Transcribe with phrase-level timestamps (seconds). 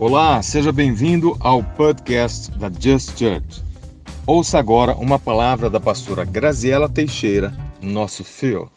[0.00, 3.64] Olá, seja bem-vindo ao podcast da Just Church.
[4.24, 8.70] Ouça agora uma palavra da pastora Graziela Teixeira, nosso fio.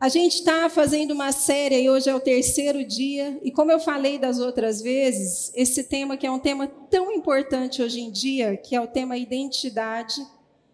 [0.00, 3.78] A gente está fazendo uma série e hoje é o terceiro dia, e como eu
[3.78, 8.56] falei das outras vezes, esse tema que é um tema tão importante hoje em dia,
[8.56, 10.26] que é o tema identidade,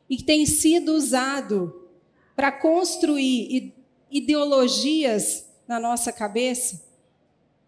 [0.09, 1.89] e que tem sido usado
[2.37, 3.75] para construir
[4.09, 6.89] ideologias na nossa cabeça,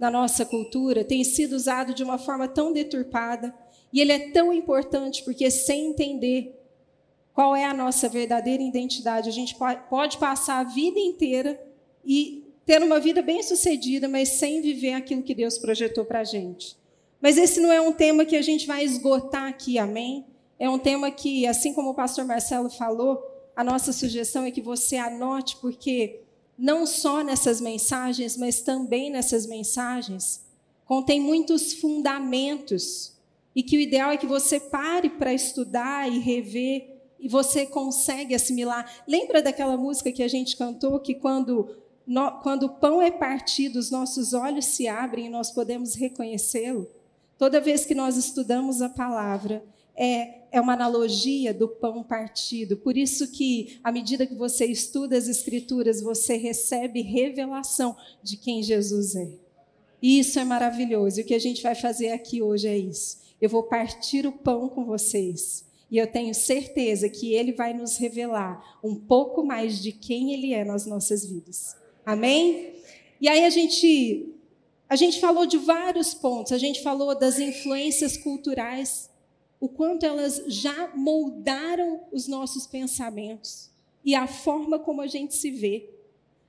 [0.03, 3.55] na nossa cultura, tem sido usado de uma forma tão deturpada,
[3.93, 6.61] e ele é tão importante porque sem entender
[7.33, 9.57] qual é a nossa verdadeira identidade, a gente
[9.89, 11.57] pode passar a vida inteira
[12.05, 16.77] e ter uma vida bem-sucedida, mas sem viver aquilo que Deus projetou para a gente.
[17.21, 20.27] Mas esse não é um tema que a gente vai esgotar aqui, amém?
[20.59, 23.23] É um tema que, assim como o pastor Marcelo falou,
[23.55, 26.23] a nossa sugestão é que você anote, porque
[26.59, 30.45] não só nessas mensagens, mas também nessas mensagens,
[30.85, 33.17] contém muitos fundamentos
[33.55, 38.35] e que o ideal é que você pare para estudar e rever e você consegue
[38.35, 38.91] assimilar.
[39.07, 41.69] Lembra daquela música que a gente cantou que quando
[42.07, 46.89] no, quando o pão é partido, os nossos olhos se abrem e nós podemos reconhecê-lo?
[47.39, 49.65] Toda vez que nós estudamos a palavra,
[49.97, 52.77] é, é uma analogia do pão partido.
[52.77, 58.63] Por isso que, à medida que você estuda as Escrituras, você recebe revelação de quem
[58.63, 59.33] Jesus é.
[60.03, 61.19] E isso é maravilhoso.
[61.19, 63.23] E o que a gente vai fazer aqui hoje é isso.
[63.41, 65.65] Eu vou partir o pão com vocês.
[65.91, 70.53] E eu tenho certeza que Ele vai nos revelar um pouco mais de quem Ele
[70.53, 71.77] é nas nossas vidas.
[72.05, 72.75] Amém?
[73.21, 74.35] E aí a gente,
[74.89, 76.53] a gente falou de vários pontos.
[76.53, 79.12] A gente falou das influências culturais
[79.63, 83.71] o quanto elas já moldaram os nossos pensamentos
[84.05, 85.89] e a forma como a gente se vê.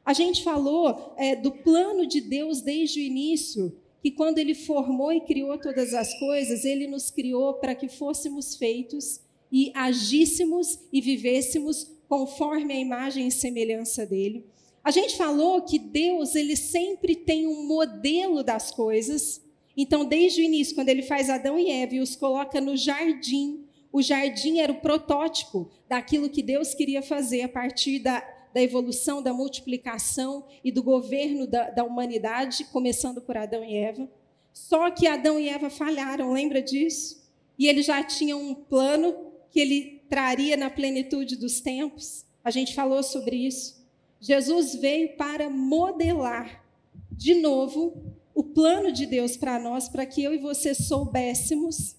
[0.04, 5.14] A gente falou é, do plano de Deus desde o início, que quando Ele formou
[5.14, 9.22] e criou todas as coisas, Ele nos criou para que fôssemos feitos
[9.52, 14.44] e agíssemos e vivêssemos conforme a imagem e semelhança dele.
[14.84, 19.40] A gente falou que Deus ele sempre tem um modelo das coisas
[19.76, 23.66] então, desde o início, quando ele faz Adão e Eva e os coloca no jardim,
[23.92, 28.20] o jardim era o protótipo daquilo que Deus queria fazer a partir da,
[28.54, 34.10] da evolução, da multiplicação e do governo da, da humanidade, começando por Adão e Eva.
[34.52, 37.24] Só que Adão e Eva falharam, lembra disso?
[37.58, 39.16] E ele já tinha um plano
[39.50, 42.26] que ele traria na plenitude dos tempos.
[42.44, 43.84] A gente falou sobre isso.
[44.20, 46.64] Jesus veio para modelar
[47.12, 51.96] de novo o plano de Deus para nós, para que eu e você soubéssemos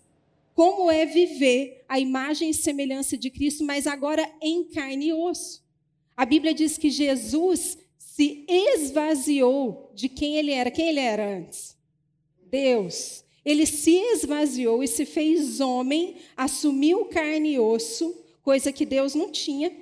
[0.54, 5.64] como é viver a imagem e semelhança de Cristo, mas agora em carne e osso.
[6.16, 10.70] A Bíblia diz que Jesus se esvaziou de quem ele era.
[10.70, 11.76] Quem ele era antes?
[12.48, 13.24] Deus.
[13.44, 19.30] Ele se esvaziou e se fez homem, assumiu carne e osso, coisa que Deus não
[19.30, 19.72] tinha,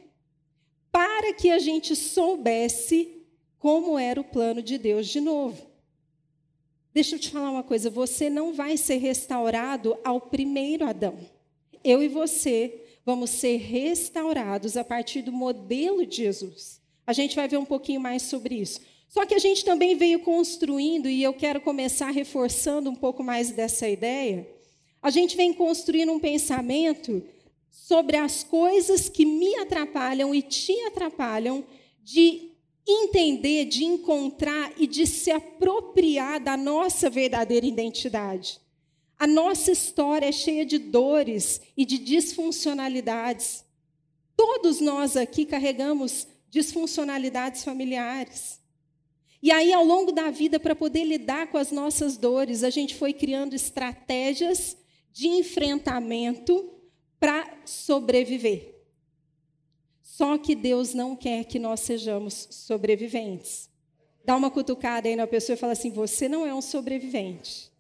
[0.91, 3.23] para que a gente soubesse
[3.59, 5.72] como era o plano de Deus de novo.
[6.95, 11.19] Deixa eu te falar uma coisa: você não vai ser restaurado ao primeiro Adão.
[11.83, 16.81] Eu e você vamos ser restaurados a partir do modelo de Jesus.
[17.07, 18.81] A gente vai ver um pouquinho mais sobre isso.
[19.09, 23.51] Só que a gente também veio construindo, e eu quero começar reforçando um pouco mais
[23.51, 24.49] dessa ideia.
[25.03, 27.23] A gente vem construindo um pensamento
[27.69, 31.65] sobre as coisas que me atrapalham e te atrapalham
[32.03, 32.52] de
[32.87, 38.61] entender, de encontrar e de se apropriar da nossa verdadeira identidade.
[39.19, 43.65] A nossa história é cheia de dores e de disfuncionalidades.
[44.37, 48.61] Todos nós aqui carregamos disfuncionalidades familiares.
[49.41, 52.95] E aí, ao longo da vida, para poder lidar com as nossas dores, a gente
[52.95, 54.77] foi criando estratégias
[55.13, 56.73] de enfrentamento
[57.19, 58.72] para sobreviver.
[60.23, 63.69] Só que Deus não quer que nós sejamos sobreviventes.
[64.25, 67.73] Dá uma cutucada aí na pessoa e fala assim: você não é um sobrevivente.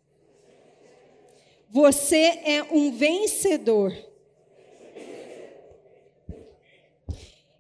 [1.71, 3.97] Você é um vencedor.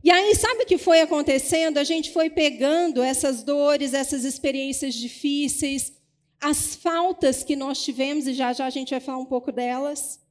[0.02, 1.78] E aí, sabe o que foi acontecendo?
[1.78, 5.93] A gente foi pegando essas dores, essas experiências difíceis,
[6.40, 10.22] as faltas que nós tivemos, e já já a gente vai falar um pouco delas.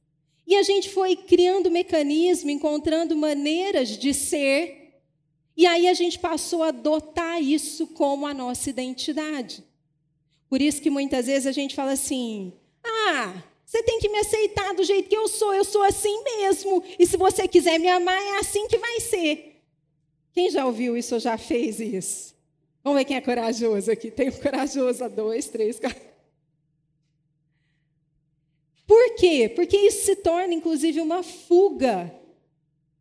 [0.46, 5.00] E a gente foi criando mecanismo, encontrando maneiras de ser,
[5.56, 9.62] e aí a gente passou a adotar isso como a nossa identidade.
[10.48, 12.52] Por isso que muitas vezes a gente fala assim:
[12.84, 16.82] ah, você tem que me aceitar do jeito que eu sou, eu sou assim mesmo,
[16.98, 19.62] e se você quiser me amar, é assim que vai ser.
[20.32, 22.34] Quem já ouviu isso ou já fez isso?
[22.82, 24.10] Vamos ver quem é corajoso aqui.
[24.10, 26.11] Tem um corajoso dois, três, quatro.
[28.92, 29.48] Por quê?
[29.48, 32.14] Porque isso se torna, inclusive, uma fuga.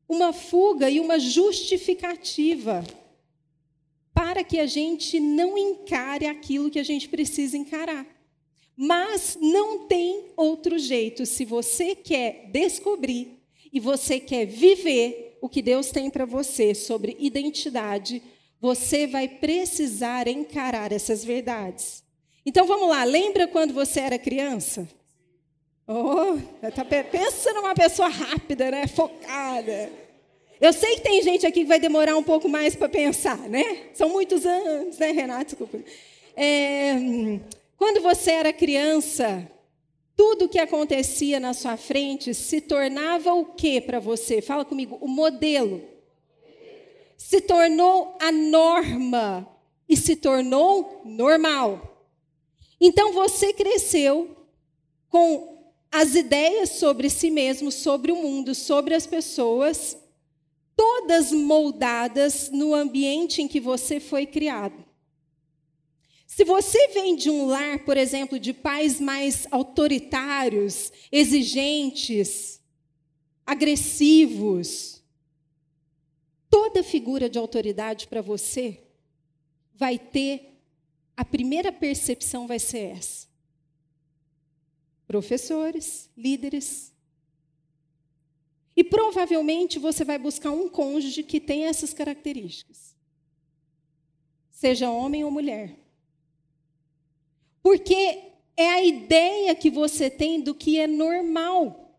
[0.08, 2.82] Uma fuga e uma justificativa
[4.14, 8.08] para que a gente não encare aquilo que a gente precisa encarar.
[8.74, 11.26] Mas não tem outro jeito.
[11.26, 13.38] Se você quer descobrir
[13.74, 18.24] e você quer viver o que Deus tem para você sobre identidade,
[18.62, 22.02] você vai precisar encarar essas verdades.
[22.46, 24.88] Então vamos lá, lembra quando você era criança?
[25.94, 26.40] Oh,
[26.72, 28.88] tá pensa numa pessoa rápida, né?
[28.88, 29.92] Focada.
[30.62, 33.90] Eu sei que tem gente aqui que vai demorar um pouco mais para pensar, né?
[33.94, 35.46] São muitos anos, né, Renato?
[35.48, 35.80] Desculpa.
[36.34, 36.94] É,
[37.76, 39.46] quando você era criança,
[40.16, 44.42] tudo que acontecia na sua frente se tornava o que para você?
[44.42, 45.82] Fala comigo, o modelo.
[47.18, 49.46] Se tornou a norma
[49.90, 52.08] e se tornou normal.
[52.80, 54.38] Então você cresceu
[55.10, 55.51] com
[55.92, 59.98] as ideias sobre si mesmo, sobre o mundo, sobre as pessoas,
[60.76, 64.86] todas moldadas no ambiente em que você foi criado.
[66.26, 72.62] Se você vem de um lar, por exemplo, de pais mais autoritários, exigentes,
[73.46, 75.04] agressivos,
[76.50, 78.82] toda figura de autoridade para você
[79.76, 80.58] vai ter,
[81.18, 83.31] a primeira percepção vai ser essa.
[85.12, 86.94] Professores, líderes.
[88.74, 92.96] E provavelmente você vai buscar um cônjuge que tenha essas características.
[94.50, 95.78] Seja homem ou mulher.
[97.62, 98.22] Porque
[98.56, 101.94] é a ideia que você tem do que é normal.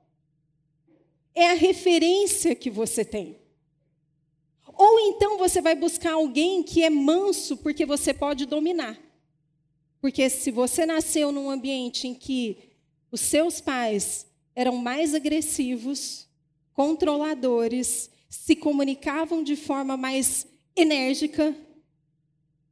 [1.35, 3.37] É a referência que você tem.
[4.69, 8.99] Ou então você vai buscar alguém que é manso porque você pode dominar.
[10.01, 12.72] Porque se você nasceu num ambiente em que
[13.13, 14.27] os seus pais
[14.57, 16.27] eram mais agressivos,
[16.73, 21.55] controladores, se comunicavam de forma mais enérgica,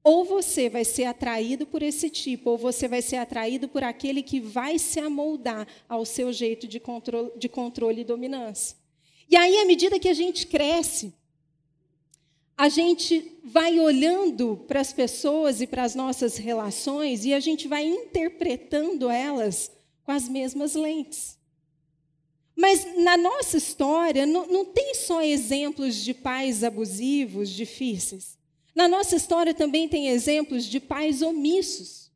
[0.02, 4.22] ou você vai ser atraído por esse tipo, ou você vai ser atraído por aquele
[4.22, 8.78] que vai se amoldar ao seu jeito de controle, de controle e dominância.
[9.28, 11.12] E aí, à medida que a gente cresce,
[12.56, 17.68] a gente vai olhando para as pessoas e para as nossas relações e a gente
[17.68, 19.70] vai interpretando elas
[20.04, 21.38] com as mesmas lentes.
[22.56, 28.38] Mas na nossa história, não, não tem só exemplos de pais abusivos, difíceis.
[28.74, 32.10] Na nossa história também tem exemplos de pais omissos,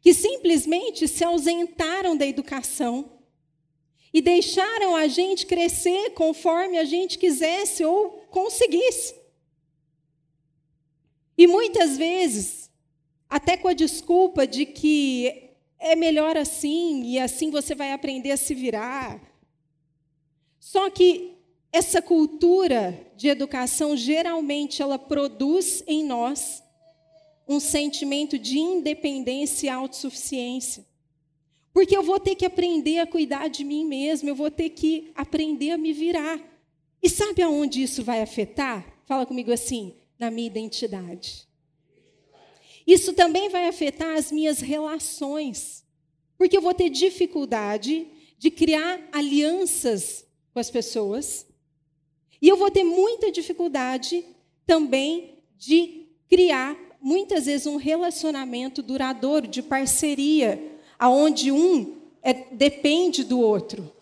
[0.00, 3.18] que simplesmente se ausentaram da educação
[4.12, 9.14] e deixaram a gente crescer conforme a gente quisesse ou conseguisse.
[11.36, 12.70] E muitas vezes,
[13.28, 15.51] até com a desculpa de que
[15.82, 19.20] é melhor assim e assim você vai aprender a se virar.
[20.60, 21.32] Só que
[21.72, 26.62] essa cultura de educação geralmente ela produz em nós
[27.48, 30.86] um sentimento de independência e autossuficiência.
[31.72, 35.10] Porque eu vou ter que aprender a cuidar de mim mesmo, eu vou ter que
[35.14, 36.40] aprender a me virar.
[37.02, 38.86] E sabe aonde isso vai afetar?
[39.06, 41.48] Fala comigo assim, na minha identidade.
[42.86, 45.81] Isso também vai afetar as minhas relações.
[46.42, 48.04] Porque eu vou ter dificuldade
[48.36, 51.46] de criar alianças com as pessoas
[52.40, 54.24] e eu vou ter muita dificuldade
[54.66, 60.60] também de criar, muitas vezes, um relacionamento duradouro, de parceria,
[60.98, 63.92] aonde um é, depende do outro.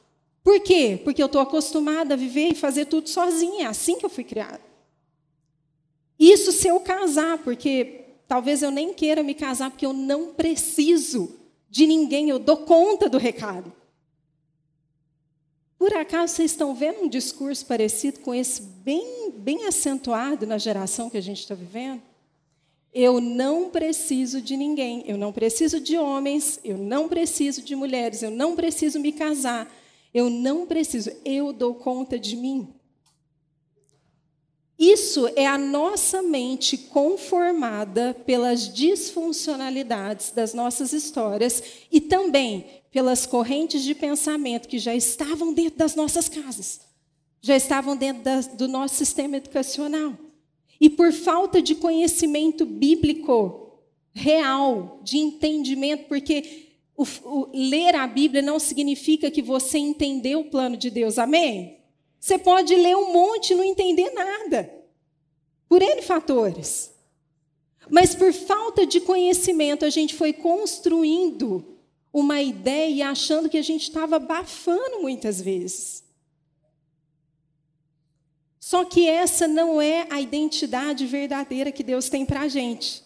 [0.43, 0.99] Por quê?
[1.05, 4.25] Porque eu estou acostumada a viver e fazer tudo sozinha, é assim que eu fui
[4.25, 4.63] criada.
[6.19, 11.39] Isso se eu casar, porque talvez eu nem queira me casar, porque eu não preciso
[11.71, 13.73] de ninguém, eu dou conta do recado.
[15.79, 21.09] Por acaso vocês estão vendo um discurso parecido com esse, bem, bem acentuado na geração
[21.09, 22.03] que a gente está vivendo?
[22.93, 28.23] Eu não preciso de ninguém, eu não preciso de homens, eu não preciso de mulheres,
[28.23, 29.73] eu não preciso me casar,
[30.13, 32.69] eu não preciso, eu dou conta de mim.
[34.81, 43.85] Isso é a nossa mente conformada pelas disfuncionalidades das nossas histórias e também pelas correntes
[43.85, 46.81] de pensamento que já estavam dentro das nossas casas,
[47.43, 48.23] já estavam dentro
[48.57, 50.15] do nosso sistema educacional.
[50.81, 53.83] E por falta de conhecimento bíblico
[54.15, 60.51] real, de entendimento, porque o, o, ler a Bíblia não significa que você entendeu o
[60.51, 61.80] plano de Deus, amém?
[62.21, 64.71] Você pode ler um monte e não entender nada,
[65.67, 66.93] por N fatores.
[67.89, 71.79] Mas por falta de conhecimento, a gente foi construindo
[72.13, 76.05] uma ideia achando que a gente estava abafando muitas vezes.
[78.59, 83.03] Só que essa não é a identidade verdadeira que Deus tem para a gente.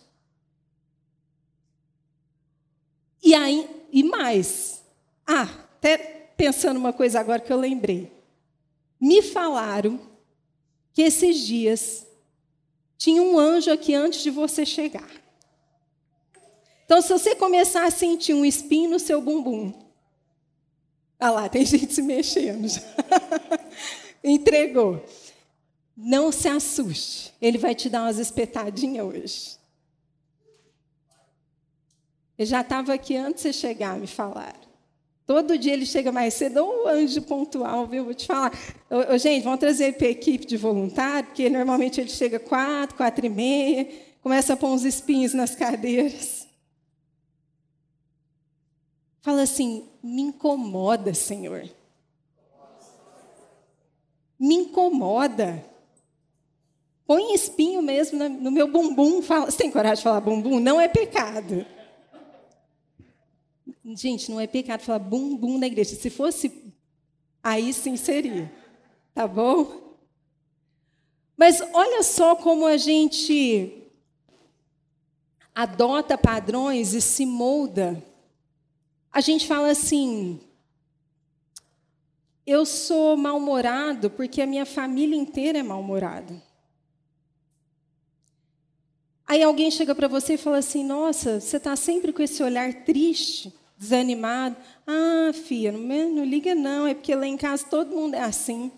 [3.23, 4.83] E, aí, e mais.
[5.27, 5.97] Ah, até
[6.37, 8.14] pensando uma coisa agora que eu lembrei.
[9.05, 10.01] Me falaram
[10.95, 12.07] que esses dias
[12.97, 15.11] tinha um anjo aqui antes de você chegar.
[16.87, 19.75] Então, se você começar a sentir um espinho no seu bumbum,
[21.21, 22.67] ah lá, tem gente se mexendo.
[24.25, 25.05] Entregou.
[25.95, 27.35] Não se assuste.
[27.43, 29.59] Ele vai te dar umas espetadinhas hoje.
[32.39, 34.64] Ele já estava aqui antes de você chegar, me falaram.
[35.27, 38.05] Todo dia ele chega mais cedo, ou um anjo pontual, viu?
[38.05, 38.53] Vou te falar.
[38.91, 43.25] Ô, gente, vamos trazer para a equipe de voluntário, porque normalmente ele chega quatro, quatro
[43.25, 43.89] e meia,
[44.21, 46.47] começa a pôr uns espinhos nas cadeiras.
[49.23, 51.67] Fala assim: me incomoda, Senhor.
[54.39, 55.65] Me incomoda.
[57.07, 59.23] Põe espinho mesmo no meu bumbum.
[59.23, 60.61] Fala, você tem coragem de falar bumbum?
[60.61, 61.65] Não é pecado.
[63.85, 65.95] Gente, não é pecado falar bumbum na igreja.
[65.95, 66.73] Se fosse,
[67.43, 68.51] aí sim seria.
[69.15, 69.97] Tá bom?
[71.37, 73.83] Mas olha só como a gente
[75.55, 78.03] adota padrões e se molda.
[79.13, 80.41] A gente fala assim:
[82.47, 86.43] eu sou mal-humorado porque a minha família inteira é mal-humorada.
[89.27, 92.85] Aí alguém chega para você e fala assim: Nossa, você está sempre com esse olhar
[92.85, 94.57] triste, desanimado.
[94.87, 98.71] Ah, filha, não, não liga não, é porque lá em casa todo mundo é assim.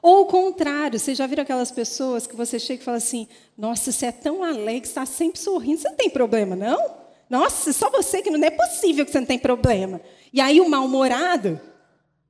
[0.00, 3.26] Ou o contrário, você já viram aquelas pessoas que você chega e fala assim:
[3.56, 6.96] Nossa, você é tão alegre, está sempre sorrindo, você não tem problema, não?
[7.28, 10.00] Nossa, só você que não é possível que você não tem problema.
[10.32, 11.60] E aí o mal-humorado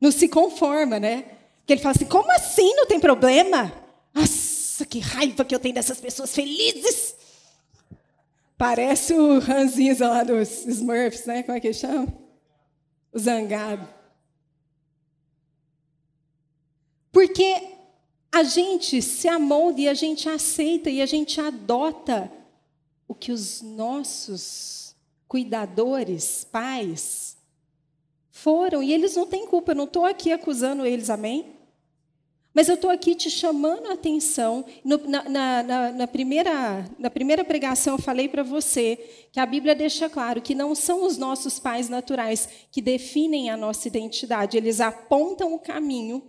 [0.00, 1.24] não se conforma, né?
[1.60, 3.72] Porque ele fala assim: Como assim não tem problema?
[4.14, 7.17] Nossa, que raiva que eu tenho dessas pessoas felizes.
[8.58, 11.44] Parece o Ranzinho lá dos Smurfs, né?
[11.44, 12.12] Como é que ele chama?
[13.12, 13.88] O zangado.
[17.12, 17.76] Porque
[18.32, 22.30] a gente se amolda e a gente aceita e a gente adota
[23.06, 24.96] o que os nossos
[25.28, 27.36] cuidadores, pais,
[28.28, 28.82] foram.
[28.82, 31.57] E eles não têm culpa, eu não estou aqui acusando eles, amém?
[32.54, 34.64] Mas eu estou aqui te chamando a atenção.
[34.84, 39.74] No, na, na, na, primeira, na primeira pregação, eu falei para você que a Bíblia
[39.74, 44.80] deixa claro que não são os nossos pais naturais que definem a nossa identidade, eles
[44.80, 46.22] apontam o caminho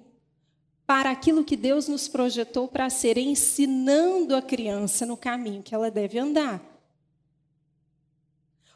[0.85, 5.91] para aquilo que Deus nos projetou para ser, ensinando a criança no caminho que ela
[5.91, 6.59] deve andar.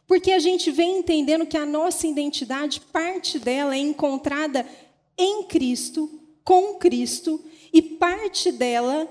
[0.06, 4.64] Porque a gente vem entendendo que a nossa identidade, parte dela é encontrada
[5.18, 9.08] em Cristo, com Cristo, e parte dela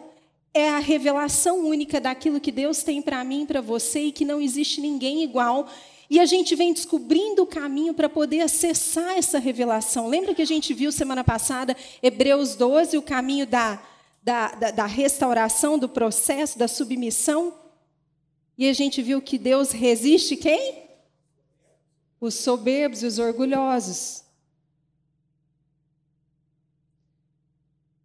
[0.55, 4.41] é a revelação única daquilo que Deus tem para mim para você e que não
[4.41, 5.69] existe ninguém igual.
[6.11, 10.09] E a gente vem descobrindo o caminho para poder acessar essa revelação.
[10.09, 13.83] Lembra que a gente viu semana passada, Hebreus 12, o caminho da,
[14.23, 17.55] da, da, da restauração, do processo, da submissão?
[18.59, 20.83] E a gente viu que Deus resiste quem?
[22.21, 24.22] Os soberbos e os orgulhosos.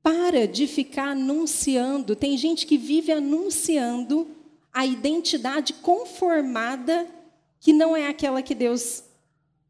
[0.08, 2.16] Para de ficar anunciando.
[2.16, 4.26] Tem gente que vive anunciando
[4.74, 7.06] a identidade conformada
[7.60, 9.04] que não é aquela que Deus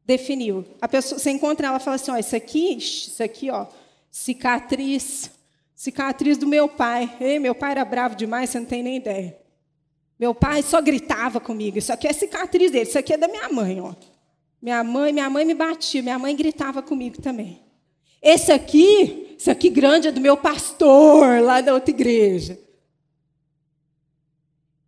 [0.05, 0.63] definiu.
[0.79, 3.65] A pessoa, você encontra ela e fala assim: ó, isso aqui, isso aqui, ó,
[4.11, 5.31] cicatriz,
[5.73, 7.17] cicatriz do meu pai.
[7.19, 9.35] Ei, meu pai era bravo demais, você não tem nem ideia.
[10.19, 11.79] Meu pai só gritava comigo.
[11.79, 13.95] Isso aqui é cicatriz dele, isso aqui é da minha mãe, ó.
[14.61, 17.59] Minha mãe, minha mãe me batia, minha mãe gritava comigo também.
[18.21, 22.59] Esse aqui, esse aqui grande é do meu pastor lá da outra igreja.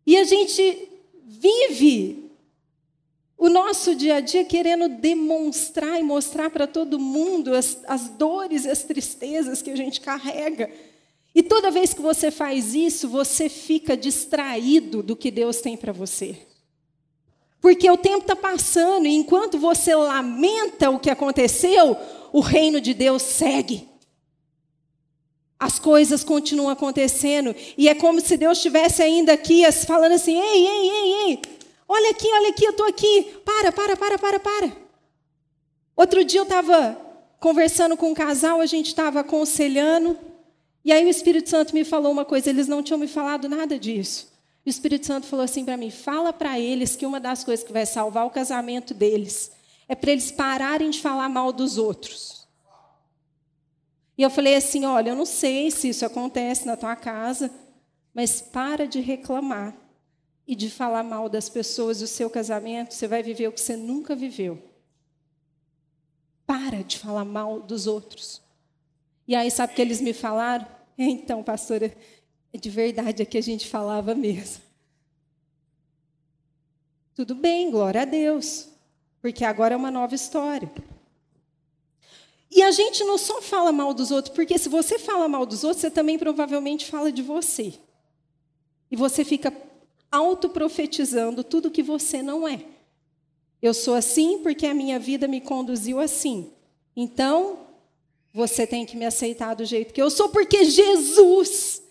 [0.05, 0.89] E a gente
[1.23, 2.31] vive
[3.37, 8.65] o nosso dia a dia querendo demonstrar e mostrar para todo mundo as, as dores
[8.65, 10.69] e as tristezas que a gente carrega.
[11.33, 15.93] E toda vez que você faz isso, você fica distraído do que Deus tem para
[15.93, 16.35] você.
[17.61, 21.95] Porque o tempo está passando e enquanto você lamenta o que aconteceu,
[22.33, 23.87] o reino de Deus segue.
[25.59, 27.53] As coisas continuam acontecendo.
[27.77, 31.41] E é como se Deus estivesse ainda aqui falando assim: ei, ei, ei, ei,
[31.87, 33.27] olha aqui, olha aqui, eu estou aqui.
[33.43, 34.71] Para, para, para, para, para.
[35.97, 36.97] Outro dia eu estava
[37.41, 40.17] conversando com um casal, a gente estava aconselhando.
[40.85, 43.77] E aí o Espírito Santo me falou uma coisa: eles não tinham me falado nada
[43.77, 44.31] disso.
[44.65, 47.65] E o Espírito Santo falou assim para mim: fala para eles que uma das coisas
[47.65, 49.51] que vai salvar o casamento deles
[49.89, 52.38] é para eles pararem de falar mal dos outros.
[54.19, 57.49] E eu falei assim: olha, eu não sei se isso acontece na tua casa,
[58.13, 59.73] mas para de reclamar
[60.45, 63.77] e de falar mal das pessoas do seu casamento, você vai viver o que você
[63.77, 64.61] nunca viveu.
[66.45, 68.41] Para de falar mal dos outros.
[69.25, 70.67] E aí, sabe o que eles me falaram?
[71.01, 71.95] Então, pastora,
[72.53, 74.61] de verdade é que a gente falava mesmo.
[77.15, 78.67] Tudo bem, glória a Deus,
[79.21, 80.69] porque agora é uma nova história.
[82.51, 85.63] E a gente não só fala mal dos outros, porque se você fala mal dos
[85.63, 87.73] outros, você também provavelmente fala de você.
[88.89, 89.53] E você fica
[90.11, 92.63] autoprofetizando tudo que você não é.
[93.61, 96.51] Eu sou assim porque a minha vida me conduziu assim.
[96.95, 97.59] Então,
[98.33, 101.81] você tem que me aceitar do jeito que eu sou, porque Jesus,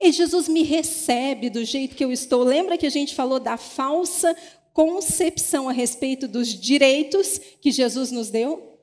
[0.00, 2.42] e Jesus me recebe do jeito que eu estou.
[2.42, 4.34] Lembra que a gente falou da falsa
[4.72, 8.75] concepção a respeito dos direitos que Jesus nos deu?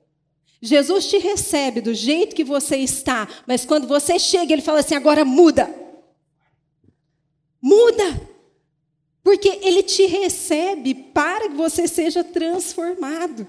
[0.66, 4.96] Jesus te recebe do jeito que você está, mas quando você chega, ele fala assim:
[4.96, 5.70] agora muda.
[7.62, 8.30] Muda.
[9.22, 13.46] Porque ele te recebe para que você seja transformado.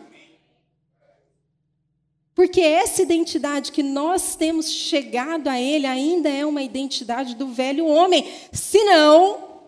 [2.35, 7.87] Porque essa identidade que nós temos chegado a ele ainda é uma identidade do velho
[7.87, 8.29] homem.
[8.53, 9.63] Senão,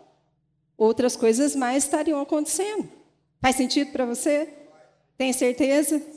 [0.77, 2.91] outras coisas mais estariam acontecendo.
[3.41, 4.49] Faz sentido para você?
[5.17, 6.16] Tem certeza?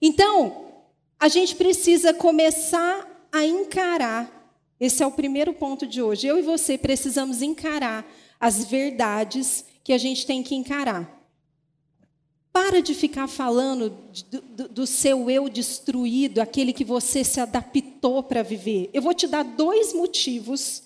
[0.00, 0.66] Então,
[1.18, 4.32] a gente precisa começar a encarar.
[4.78, 6.26] Esse é o primeiro ponto de hoje.
[6.26, 8.06] Eu e você precisamos encarar
[8.38, 11.12] as verdades que a gente tem que encarar.
[12.52, 13.90] Para de ficar falando
[14.30, 18.90] do, do, do, seu eu destruído, aquele que você se adaptou para viver.
[18.94, 20.82] Eu vou te dar dois motivos,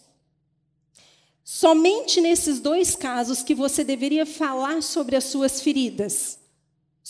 [1.45, 6.40] somente nesses dois casos, que você deveria falar sobre as suas feridas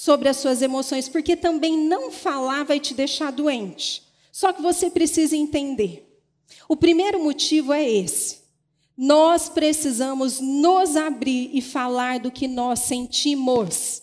[0.00, 4.02] sobre as suas emoções, porque também não falar vai te deixar doente.
[4.32, 6.10] Só que você precisa entender.
[6.66, 8.38] O primeiro motivo é esse.
[8.96, 14.02] Nós precisamos nos abrir e falar do que nós sentimos.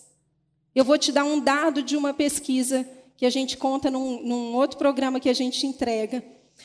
[0.72, 4.54] Eu vou te dar um dado de uma pesquisa que a gente conta num, num
[4.54, 6.22] outro programa que a gente entrega.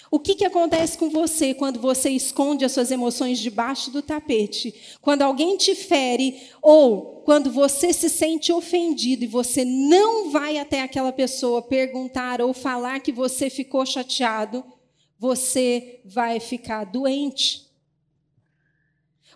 [0.10, 4.98] O que, que acontece com você quando você esconde as suas emoções debaixo do tapete?
[5.02, 10.82] Quando alguém te fere ou quando você se sente ofendido e você não vai até
[10.82, 14.64] aquela pessoa perguntar ou falar que você ficou chateado,
[15.18, 17.73] você vai ficar doente.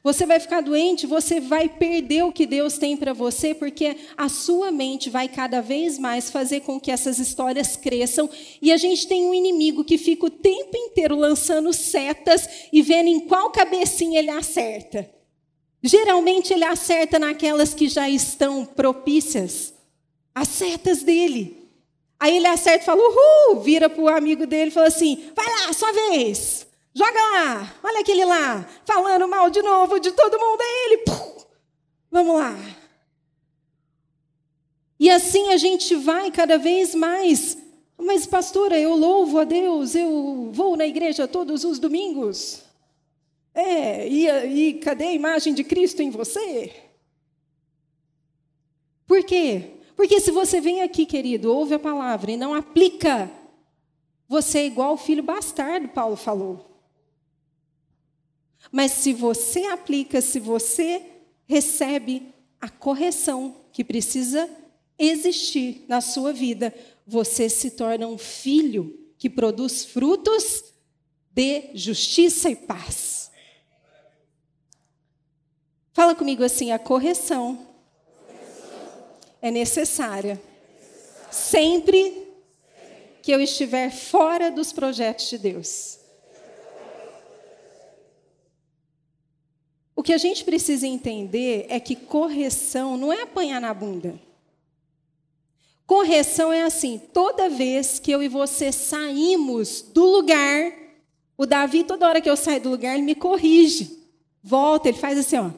[0.08, 4.30] Você vai ficar doente, você vai perder o que Deus tem para você, porque a
[4.30, 8.30] sua mente vai cada vez mais fazer com que essas histórias cresçam.
[8.62, 13.08] E a gente tem um inimigo que fica o tempo inteiro lançando setas e vendo
[13.08, 15.10] em qual cabecinha ele acerta.
[15.84, 19.74] Geralmente ele acerta naquelas que já estão propícias,
[20.34, 21.68] as setas dele.
[22.18, 25.46] Aí ele acerta e fala, uhul, vira para o amigo dele e fala assim: vai
[25.46, 26.67] lá, sua vez.
[26.98, 30.98] Joga lá, olha aquele lá, falando mal de novo de todo mundo, é ele.
[31.04, 31.46] Pum,
[32.10, 32.56] vamos lá.
[35.00, 37.56] E assim a gente vai cada vez mais.
[38.00, 42.64] Mas, pastora, eu louvo a Deus, eu vou na igreja todos os domingos.
[43.54, 46.74] É, e, e cadê a imagem de Cristo em você?
[49.06, 49.74] Por quê?
[49.96, 53.30] Porque se você vem aqui, querido, ouve a palavra e não aplica,
[54.28, 56.67] você é igual o filho bastardo, Paulo falou.
[58.72, 61.02] Mas se você aplica, se você
[61.46, 64.50] recebe a correção que precisa
[64.98, 66.74] existir na sua vida,
[67.06, 70.64] você se torna um filho que produz frutos
[71.32, 73.32] de justiça e paz.
[75.94, 77.68] Fala comigo assim: a correção
[79.42, 80.42] é necessária
[81.32, 82.28] sempre
[83.22, 86.00] que eu estiver fora dos projetos de Deus.
[89.98, 94.14] O que a gente precisa entender é que correção não é apanhar na bunda.
[95.88, 100.72] Correção é assim: toda vez que eu e você saímos do lugar,
[101.36, 103.98] o Davi, toda hora que eu saio do lugar, ele me corrige.
[104.44, 105.50] Volta, ele faz assim, ó.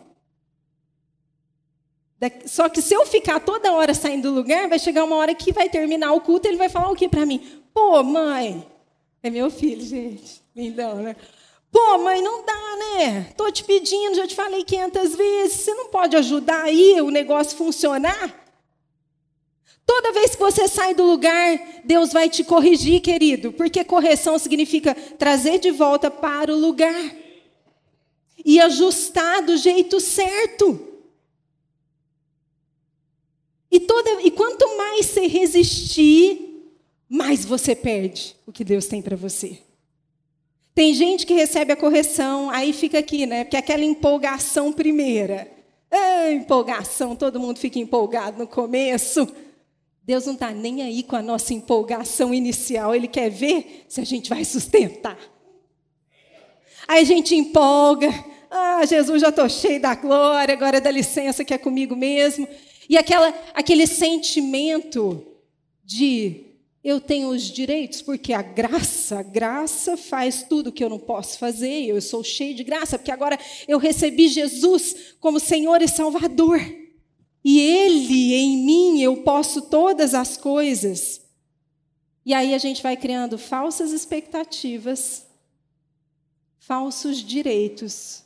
[2.46, 5.52] Só que se eu ficar toda hora saindo do lugar, vai chegar uma hora que
[5.52, 7.46] vai terminar o culto, ele vai falar o que para mim?
[7.74, 8.66] Pô, mãe,
[9.22, 10.42] é meu filho, gente.
[10.56, 11.18] Lindão, né?
[11.72, 13.34] Pô, mãe, não dá, né?
[13.38, 15.58] Tô te pedindo, já te falei 500 vezes.
[15.60, 18.48] Você não pode ajudar aí o negócio funcionar?
[19.86, 24.94] Toda vez que você sai do lugar, Deus vai te corrigir, querido, porque correção significa
[24.94, 27.16] trazer de volta para o lugar.
[28.46, 30.80] e ajustar do jeito certo.
[33.72, 36.64] E, toda, e quanto mais você resistir,
[37.08, 39.60] mais você perde o que Deus tem para você.
[40.80, 43.44] Tem gente que recebe a correção, aí fica aqui, né?
[43.44, 45.52] Porque aquela empolgação primeira.
[45.92, 49.28] Ah, empolgação, todo mundo fica empolgado no começo.
[50.02, 54.06] Deus não está nem aí com a nossa empolgação inicial, Ele quer ver se a
[54.06, 55.18] gente vai sustentar.
[56.88, 58.08] Aí a gente empolga,
[58.50, 62.48] ah, Jesus, já estou cheio da glória, agora dá licença que é comigo mesmo.
[62.88, 65.28] E aquela, aquele sentimento
[65.84, 66.46] de
[66.84, 71.38] eu tenho os direitos, porque a graça, a graça faz tudo que eu não posso
[71.38, 73.38] fazer, eu sou cheio de graça, porque agora
[73.68, 76.60] eu recebi Jesus como Senhor e Salvador.
[77.44, 81.22] E Ele em mim eu posso todas as coisas.
[82.26, 85.26] E aí a gente vai criando falsas expectativas,
[86.60, 88.24] falsos direitos,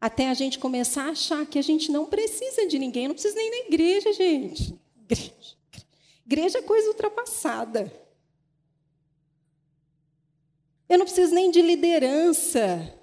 [0.00, 3.34] até a gente começar a achar que a gente não precisa de ninguém, não precisa
[3.34, 4.78] nem na igreja, gente.
[5.02, 5.55] Igreja,
[6.26, 7.90] igreja é coisa ultrapassada.
[10.88, 12.94] Eu não preciso nem de liderança.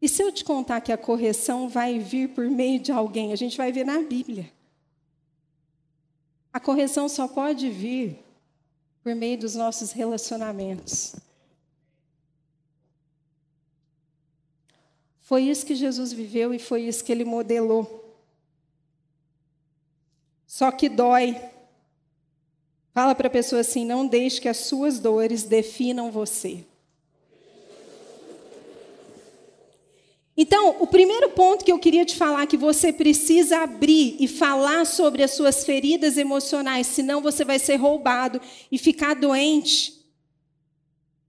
[0.00, 3.36] E se eu te contar que a correção vai vir por meio de alguém, a
[3.36, 4.52] gente vai ver na Bíblia.
[6.52, 8.18] A correção só pode vir
[9.02, 11.16] por meio dos nossos relacionamentos.
[15.20, 18.16] Foi isso que Jesus viveu e foi isso que ele modelou.
[20.46, 21.36] Só que dói.
[22.98, 26.64] Fala para a pessoa assim: não deixe que as suas dores definam você.
[30.36, 34.84] Então, o primeiro ponto que eu queria te falar que você precisa abrir e falar
[34.84, 40.04] sobre as suas feridas emocionais, senão você vai ser roubado e ficar doente.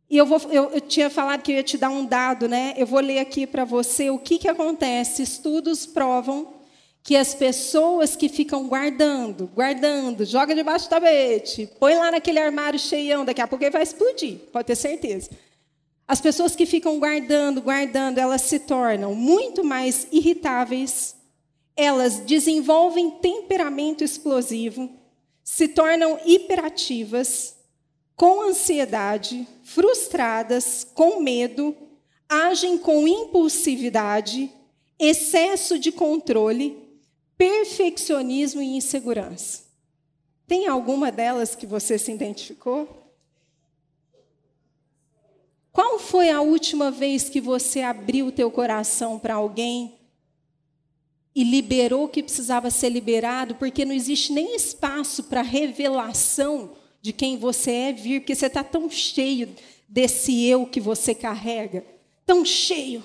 [0.10, 2.74] E eu, vou, eu, eu, tinha falado que eu ia te dar um dado, né?
[2.78, 5.22] Eu vou ler aqui para você o que, que acontece.
[5.22, 6.59] Estudos provam
[7.10, 12.78] que as pessoas que ficam guardando, guardando, joga debaixo do tapete, põe lá naquele armário
[12.78, 15.32] cheião, daqui a pouco ele vai explodir, pode ter certeza.
[16.08, 21.16] As pessoas que ficam guardando, guardando, elas se tornam muito mais irritáveis,
[21.76, 24.88] elas desenvolvem temperamento explosivo,
[25.44, 27.56] se tornam hiperativas,
[28.16, 31.76] com ansiedade, frustradas, com medo,
[32.30, 34.52] agem com impulsividade,
[35.00, 36.88] excesso de controle,
[37.40, 39.64] perfeccionismo e insegurança.
[40.46, 43.14] Tem alguma delas que você se identificou?
[45.72, 49.98] Qual foi a última vez que você abriu o teu coração para alguém
[51.34, 57.14] e liberou o que precisava ser liberado, porque não existe nem espaço para revelação de
[57.14, 59.56] quem você é vir, porque você está tão cheio
[59.88, 61.86] desse eu que você carrega,
[62.26, 63.02] tão cheio,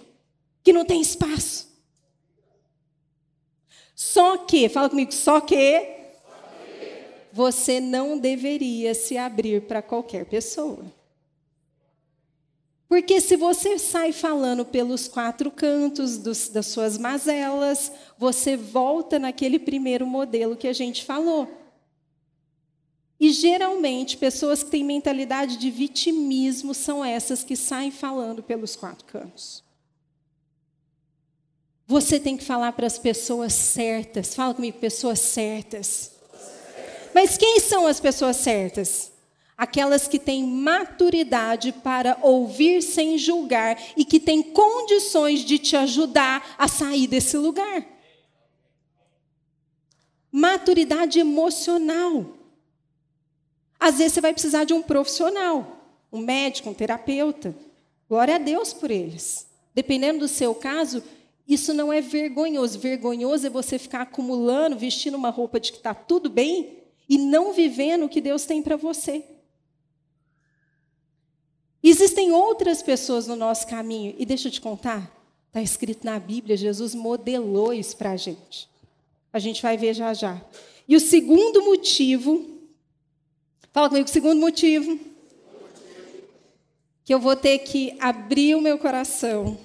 [0.64, 1.73] que não tem espaço.
[4.04, 5.82] Só que, fala comigo, só que
[7.32, 10.84] você não deveria se abrir para qualquer pessoa.
[12.86, 19.58] Porque se você sai falando pelos quatro cantos dos, das suas mazelas, você volta naquele
[19.58, 21.50] primeiro modelo que a gente falou.
[23.18, 29.06] E geralmente, pessoas que têm mentalidade de vitimismo são essas que saem falando pelos quatro
[29.06, 29.64] cantos.
[31.86, 34.34] Você tem que falar para as pessoas certas.
[34.34, 36.12] Fala comigo, pessoas certas.
[37.14, 39.12] Mas quem são as pessoas certas?
[39.56, 46.56] Aquelas que têm maturidade para ouvir sem julgar e que têm condições de te ajudar
[46.58, 47.86] a sair desse lugar.
[50.32, 52.26] Maturidade emocional.
[53.78, 57.54] Às vezes você vai precisar de um profissional, um médico, um terapeuta.
[58.08, 59.46] Glória a Deus por eles.
[59.72, 61.02] Dependendo do seu caso,
[61.46, 62.78] isso não é vergonhoso.
[62.78, 66.78] Vergonhoso é você ficar acumulando, vestindo uma roupa de que está tudo bem
[67.08, 69.24] e não vivendo o que Deus tem para você.
[71.82, 75.14] Existem outras pessoas no nosso caminho, e deixa eu te contar,
[75.48, 78.70] está escrito na Bíblia, Jesus modelou isso para a gente.
[79.30, 80.42] A gente vai ver já já.
[80.88, 82.54] E o segundo motivo
[83.74, 85.00] Fala comigo, o segundo motivo.
[87.04, 89.58] Que eu vou ter que abrir o meu coração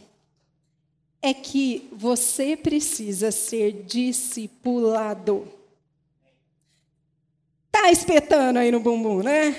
[1.22, 5.48] é que você precisa ser discipulado.
[7.72, 9.56] Tá espetando aí no bumbum, né?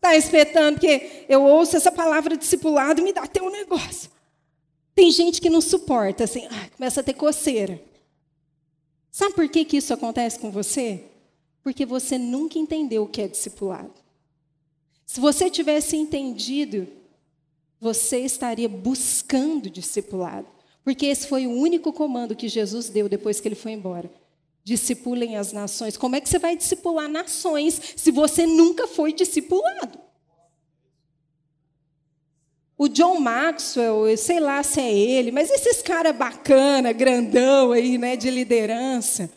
[0.00, 4.10] Tá espetando, porque eu ouço essa palavra discipulado e me dá até um negócio.
[4.94, 7.82] Tem gente que não suporta, assim, ah, começa a ter coceira.
[9.10, 11.04] Sabe por que, que isso acontece com você?
[11.66, 13.92] porque você nunca entendeu o que é discipulado.
[15.04, 16.86] Se você tivesse entendido
[17.80, 20.46] você estaria buscando discipulado.
[20.86, 24.08] Porque esse foi o único comando que Jesus deu depois que ele foi embora.
[24.62, 25.96] Discipulem as nações.
[25.96, 29.98] Como é que você vai discipular nações se você nunca foi discipulado?
[32.78, 37.98] O John Maxwell, eu sei lá se é ele, mas esses cara bacana, grandão aí,
[37.98, 39.28] né, de liderança.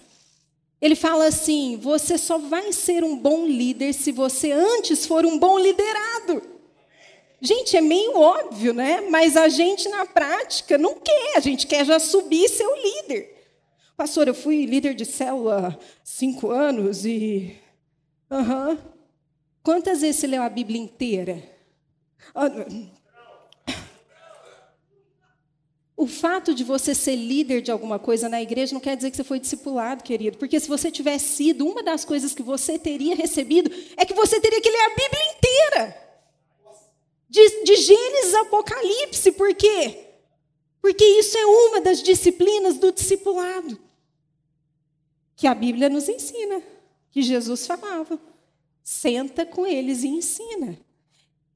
[0.80, 5.40] Ele fala assim: você só vai ser um bom líder se você antes for um
[5.40, 6.59] bom liderado.
[7.42, 9.02] Gente, é meio óbvio, né?
[9.10, 12.76] Mas a gente na prática não quer, a gente quer já subir e ser o
[12.76, 13.36] líder.
[13.96, 17.56] Pastor, eu fui líder de célula cinco anos e.
[18.30, 18.78] Uhum.
[19.64, 21.42] Quantas vezes você leu a Bíblia inteira?
[22.36, 22.50] Ah,
[25.96, 29.18] o fato de você ser líder de alguma coisa na igreja não quer dizer que
[29.18, 30.38] você foi discipulado, querido.
[30.38, 34.40] Porque se você tivesse sido, uma das coisas que você teria recebido é que você
[34.40, 36.09] teria que ler a Bíblia inteira.
[37.30, 39.32] De, de Gênesis Apocalipse.
[39.32, 40.08] Por quê?
[40.82, 43.80] Porque isso é uma das disciplinas do discipulado.
[45.36, 46.62] Que a Bíblia nos ensina.
[47.12, 48.20] Que Jesus falava.
[48.84, 50.78] Senta com eles e ensina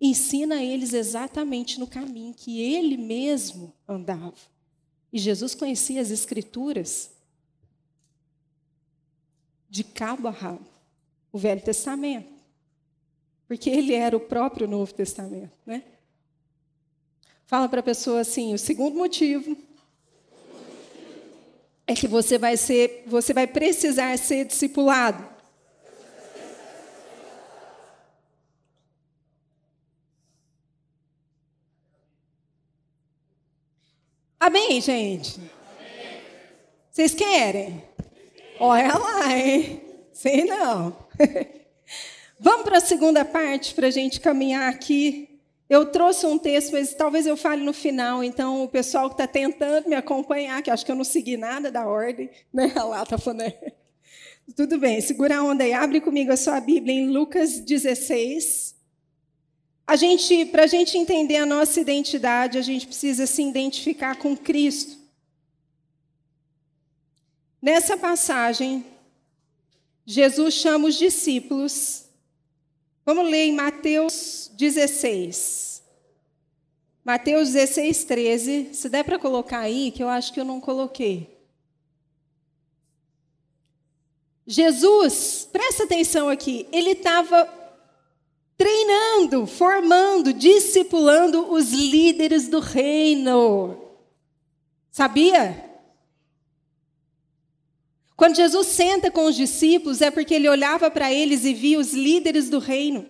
[0.05, 4.35] ensina eles exatamente no caminho que ele mesmo andava.
[5.11, 7.11] E Jesus conhecia as Escrituras
[9.69, 10.67] de cabo a rabo,
[11.31, 12.31] o Velho Testamento,
[13.47, 15.83] porque ele era o próprio Novo Testamento, né?
[17.45, 19.55] Fala para a pessoa assim: o segundo motivo
[21.85, 25.33] é que você vai ser, você vai precisar ser discipulado.
[34.39, 35.39] Amém, gente?
[36.91, 37.81] Vocês querem?
[38.59, 39.81] Olha lá, hein?
[40.11, 40.95] Sei não.
[42.43, 45.39] Vamos para a segunda parte para a gente caminhar aqui.
[45.69, 48.21] Eu trouxe um texto, mas talvez eu fale no final.
[48.21, 51.71] Então, o pessoal que está tentando me acompanhar, que acho que eu não segui nada
[51.71, 52.73] da ordem, né?
[52.75, 53.53] Lá está falando.
[54.57, 55.71] Tudo bem, segura a onda aí.
[55.71, 58.75] Abre comigo a sua Bíblia em Lucas 16.
[59.87, 64.35] A gente, para a gente entender a nossa identidade, a gente precisa se identificar com
[64.35, 64.97] Cristo.
[67.61, 68.85] Nessa passagem,
[70.05, 72.02] Jesus chama os discípulos.
[73.05, 75.83] Vamos ler em Mateus 16.
[77.03, 78.69] Mateus 16, 13.
[78.73, 81.33] Se der para colocar aí, que eu acho que eu não coloquei.
[84.47, 87.47] Jesus, presta atenção aqui, ele estava
[88.57, 93.81] treinando, formando, discipulando os líderes do reino.
[94.91, 95.72] Sabia?
[98.15, 101.93] Quando Jesus senta com os discípulos, é porque ele olhava para eles e via os
[101.93, 103.07] líderes do reino.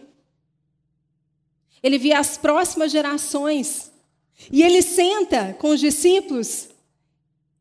[1.82, 3.92] Ele via as próximas gerações.
[4.52, 6.70] E ele senta com os discípulos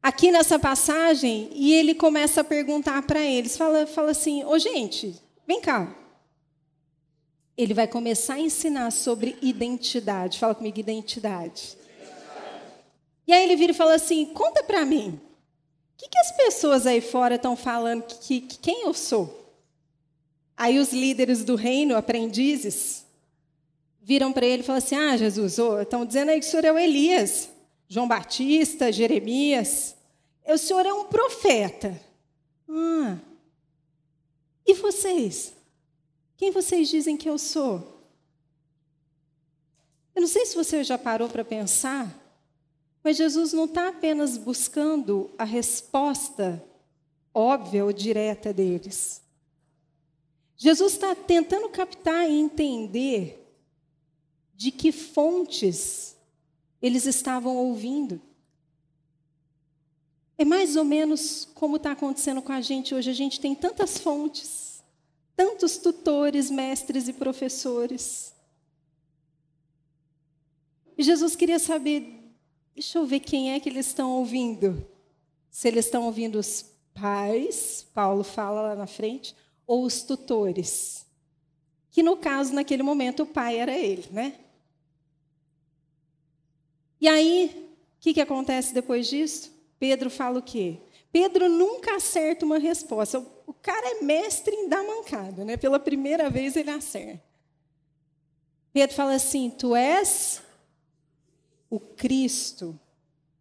[0.03, 5.15] aqui nessa passagem e ele começa a perguntar para eles, fala, fala assim: "Ô gente,
[5.47, 5.97] vem cá
[7.57, 10.39] ele vai começar a ensinar sobre identidade.
[10.39, 11.77] Fala comigo, identidade.
[13.27, 15.21] E aí ele vira e fala assim: conta para mim,
[16.03, 19.55] que, que, as pessoas aí fora estão falando que, que, quem eu sou?
[20.57, 23.05] Aí os líderes do reino, aprendizes,
[24.01, 26.73] viram para ele e falam assim: Ah, Jesus, estão dizendo aí que o senhor é
[26.73, 27.49] o Elias,
[27.89, 29.95] João Batista, Jeremias.
[30.45, 32.01] O senhor é um profeta.
[32.69, 33.17] Ah,
[34.67, 35.53] e vocês?
[36.37, 38.01] Quem vocês dizem que eu sou?
[40.15, 42.22] Eu não sei se você já parou para pensar,
[43.03, 46.65] mas Jesus não está apenas buscando a resposta
[47.35, 49.23] óbvia ou direta deles.
[50.57, 53.39] Jesus está tentando captar e entender
[54.55, 56.17] de que fontes
[56.81, 58.21] eles estavam ouvindo.
[60.39, 63.11] É mais ou menos como está acontecendo com a gente hoje.
[63.11, 64.73] A gente tem tantas fontes
[65.37, 68.33] tantos tutores, mestres e professores.
[70.97, 72.22] E Jesus queria saber,
[72.75, 74.87] deixa eu ver quem é que eles estão ouvindo.
[75.51, 79.35] Se eles estão ouvindo os pais, Paulo fala lá na frente,
[79.67, 81.07] ou os tutores.
[81.91, 84.39] Que no caso, naquele momento, o pai era ele, né?
[87.01, 89.53] E aí, o que, que acontece depois disso?
[89.79, 90.79] Pedro fala o quê?
[91.13, 93.19] Pedro nunca acerta uma resposta.
[93.47, 95.57] O cara é mestre em dar mancada, né?
[95.57, 97.23] Pela primeira vez ele acerta.
[98.73, 100.41] Pedro fala assim: Tu és
[101.73, 102.79] o Cristo,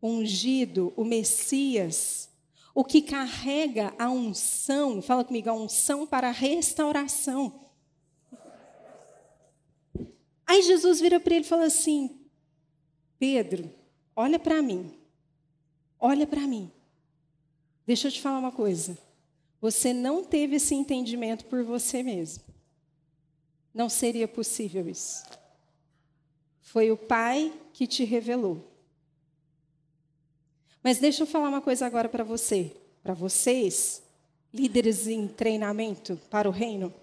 [0.01, 2.29] ungido, o Messias,
[2.73, 7.59] o que carrega a unção, fala comigo, a unção para a restauração.
[10.47, 12.21] Aí Jesus vira para ele e fala assim:
[13.19, 13.69] Pedro,
[14.15, 14.97] olha para mim.
[15.99, 16.71] Olha para mim.
[17.85, 18.97] Deixa eu te falar uma coisa.
[19.59, 22.45] Você não teve esse entendimento por você mesmo.
[23.73, 25.40] Não seria possível isso.
[26.61, 28.65] Foi o Pai que te revelou.
[30.83, 34.01] Mas deixa eu falar uma coisa agora para você, para vocês,
[34.53, 36.93] líderes em treinamento para o reino.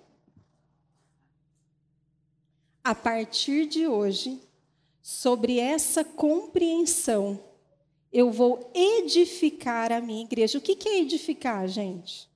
[2.83, 4.41] A partir de hoje,
[5.03, 7.39] sobre essa compreensão,
[8.13, 10.59] eu vou edificar a minha igreja.
[10.59, 12.29] O que é edificar, gente?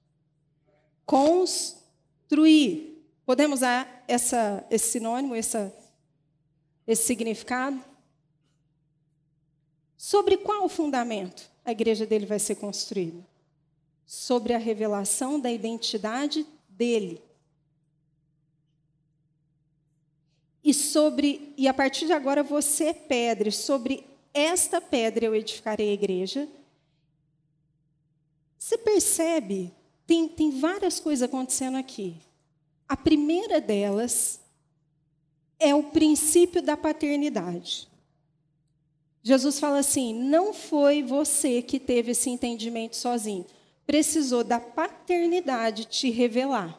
[1.06, 3.02] Construir.
[3.24, 5.74] Podemos usar essa, esse sinônimo, essa,
[6.87, 7.83] esse significado?
[9.97, 13.25] Sobre qual fundamento a igreja dele vai ser construída?
[14.05, 17.23] Sobre a revelação da identidade dele.
[20.64, 25.90] E sobre e a partir de agora você é pedra, sobre esta pedra eu edificarei
[25.90, 26.49] a igreja.
[28.59, 29.73] Você percebe?
[30.07, 32.16] Tem, tem várias coisas acontecendo aqui.
[32.88, 34.41] A primeira delas
[35.62, 37.88] é o princípio da paternidade.
[39.22, 43.46] Jesus fala assim: não foi você que teve esse entendimento sozinho.
[43.87, 46.79] Precisou da paternidade te revelar.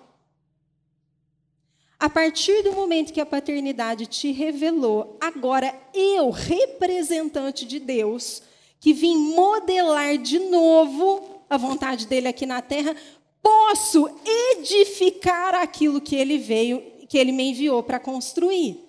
[1.99, 8.43] A partir do momento que a paternidade te revelou, agora eu, representante de Deus,
[8.77, 12.93] que vim modelar de novo a vontade dele aqui na terra,
[13.41, 14.09] posso
[14.51, 18.83] edificar aquilo que ele veio, que ele me enviou para construir.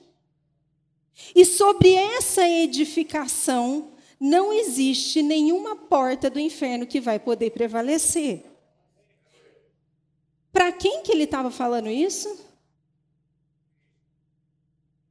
[1.37, 8.42] E sobre essa edificação, não existe nenhuma porta do inferno que vai poder prevalecer.
[10.50, 12.34] Para quem que ele estava falando isso?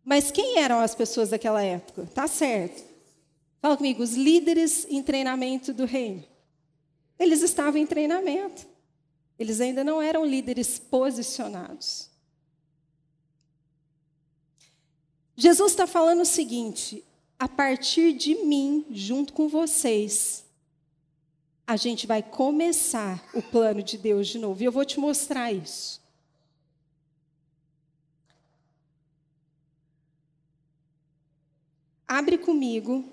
[0.03, 2.09] Mas quem eram as pessoas daquela época?
[2.15, 2.83] Tá certo.
[3.61, 6.23] Fala comigo, os líderes em treinamento do reino.
[7.19, 8.65] Eles estavam em treinamento.
[9.37, 12.11] Eles ainda não eram líderes posicionados.
[15.35, 17.03] Jesus está falando o seguinte:
[17.39, 20.45] a partir de mim, junto com vocês,
[21.65, 24.61] a gente vai começar o plano de Deus de novo.
[24.61, 26.01] E eu vou te mostrar isso.
[32.07, 33.11] Abre comigo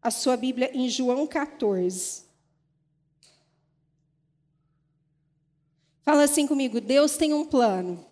[0.00, 2.24] a sua Bíblia em João 14.
[6.02, 8.06] Fala assim comigo: Deus tem um plano.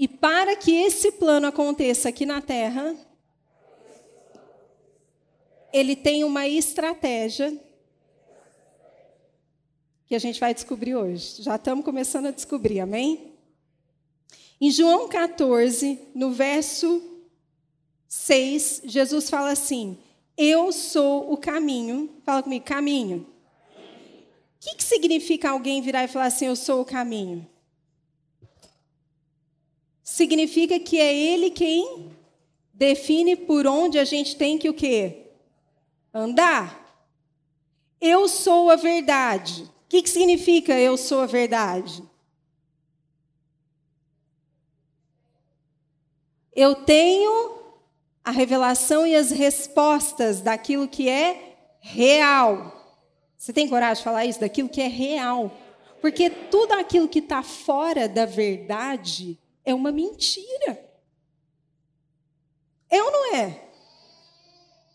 [0.00, 2.96] E para que esse plano aconteça aqui na Terra,
[5.70, 7.54] ele tem uma estratégia
[10.06, 11.42] que a gente vai descobrir hoje.
[11.42, 13.34] Já estamos começando a descobrir, amém?
[14.58, 17.02] Em João 14, no verso
[18.08, 19.98] 6, Jesus fala assim:
[20.34, 22.08] Eu sou o caminho.
[22.24, 23.26] Fala comigo, caminho.
[23.76, 27.46] O que, que significa alguém virar e falar assim: Eu sou o caminho?
[30.10, 32.10] Significa que é ele quem
[32.74, 35.28] define por onde a gente tem que o quê?
[36.12, 36.76] Andar.
[38.00, 39.62] Eu sou a verdade.
[39.62, 42.02] O que, que significa eu sou a verdade?
[46.52, 47.58] Eu tenho
[48.24, 52.98] a revelação e as respostas daquilo que é real.
[53.38, 54.40] Você tem coragem de falar isso?
[54.40, 55.56] Daquilo que é real.
[56.00, 60.88] Porque tudo aquilo que está fora da verdade é uma mentira.
[62.88, 63.68] É ou não é?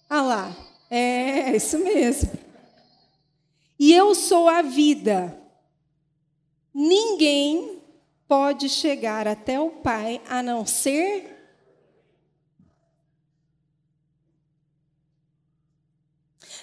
[0.09, 0.55] Ah lá,
[0.89, 2.31] é isso mesmo.
[3.77, 5.39] E eu sou a vida.
[6.73, 7.81] Ninguém
[8.27, 11.35] pode chegar até o Pai a não ser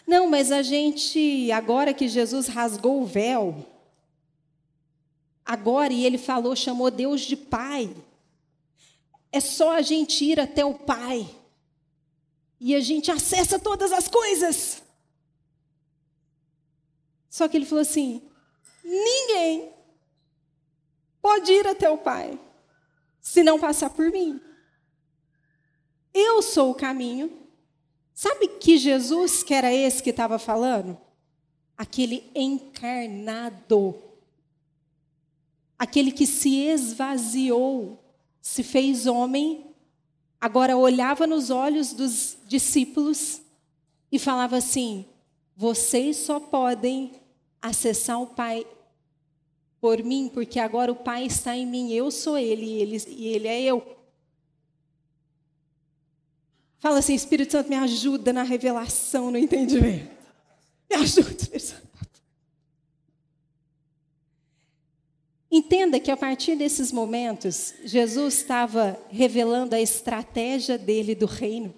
[0.07, 3.65] Não, mas a gente, agora que Jesus rasgou o véu,
[5.53, 7.94] agora e ele falou, chamou Deus de Pai.
[9.30, 11.28] É só a gente ir até o Pai
[12.59, 14.82] e a gente acessa todas as coisas.
[17.28, 18.22] Só que ele falou assim:
[18.82, 19.70] ninguém
[21.20, 22.38] pode ir até o Pai
[23.20, 24.40] se não passar por mim.
[26.14, 27.40] Eu sou o caminho.
[28.14, 30.98] Sabe que Jesus, que era esse que estava falando?
[31.76, 34.12] Aquele encarnado
[35.83, 37.99] aquele que se esvaziou,
[38.41, 39.66] se fez homem,
[40.41, 43.41] agora olhava nos olhos dos discípulos
[44.11, 45.05] e falava assim:
[45.57, 47.11] vocês só podem
[47.61, 48.64] acessar o Pai
[49.80, 53.26] por mim, porque agora o Pai está em mim, eu sou Ele e Ele, e
[53.26, 53.99] ele é eu.
[56.78, 60.12] Fala assim, Espírito Santo, me ajuda na revelação, no entendimento.
[60.89, 61.91] Me ajuda, Espírito Santo.
[65.55, 71.74] Entenda que a partir desses momentos, Jesus estava revelando a estratégia dele do reino.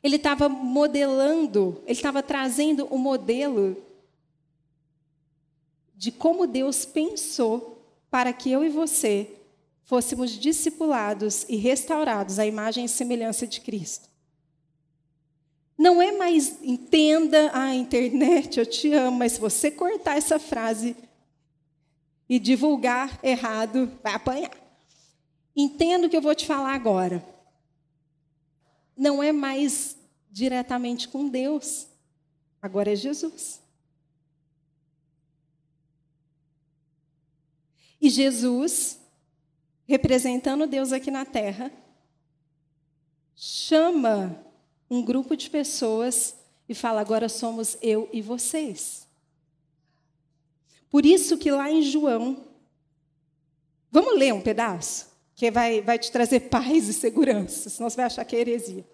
[0.00, 3.84] Ele estava modelando, ele estava trazendo o um modelo
[5.96, 9.34] de como Deus pensou para que eu e você
[9.82, 14.08] fôssemos discipulados e restaurados à imagem e semelhança de Cristo.
[15.78, 20.96] Não é mais entenda a internet, eu te amo, mas se você cortar essa frase
[22.28, 24.50] e divulgar errado, vai apanhar.
[25.54, 27.24] Entenda o que eu vou te falar agora.
[28.96, 29.96] Não é mais
[30.28, 31.86] diretamente com Deus,
[32.60, 33.62] agora é Jesus.
[38.00, 38.98] E Jesus,
[39.86, 41.72] representando Deus aqui na terra,
[43.36, 44.47] chama
[44.90, 46.34] um grupo de pessoas
[46.68, 49.06] e fala: agora somos eu e vocês.
[50.90, 52.44] Por isso que lá em João,
[53.90, 58.06] vamos ler um pedaço, que vai, vai te trazer paz e segurança, senão você vai
[58.06, 58.84] achar que é heresia.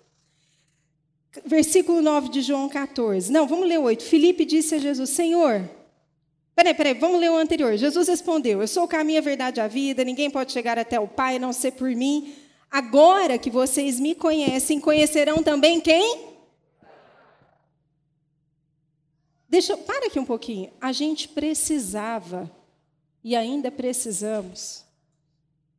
[1.45, 3.31] Versículo 9 de João 14.
[3.31, 4.05] Não, vamos ler o 8.
[4.05, 5.69] Filipe disse a Jesus: Senhor,
[6.55, 7.77] Peraí, peraí, vamos ler o anterior.
[7.77, 11.01] Jesus respondeu: Eu sou o caminho, a verdade e a vida, ninguém pode chegar até
[11.01, 12.33] o Pai não ser por mim.
[12.75, 16.27] Agora que vocês me conhecem, conhecerão também quem?
[19.49, 20.73] Deixa, para aqui um pouquinho.
[20.81, 22.51] A gente precisava
[23.23, 24.85] e ainda precisamos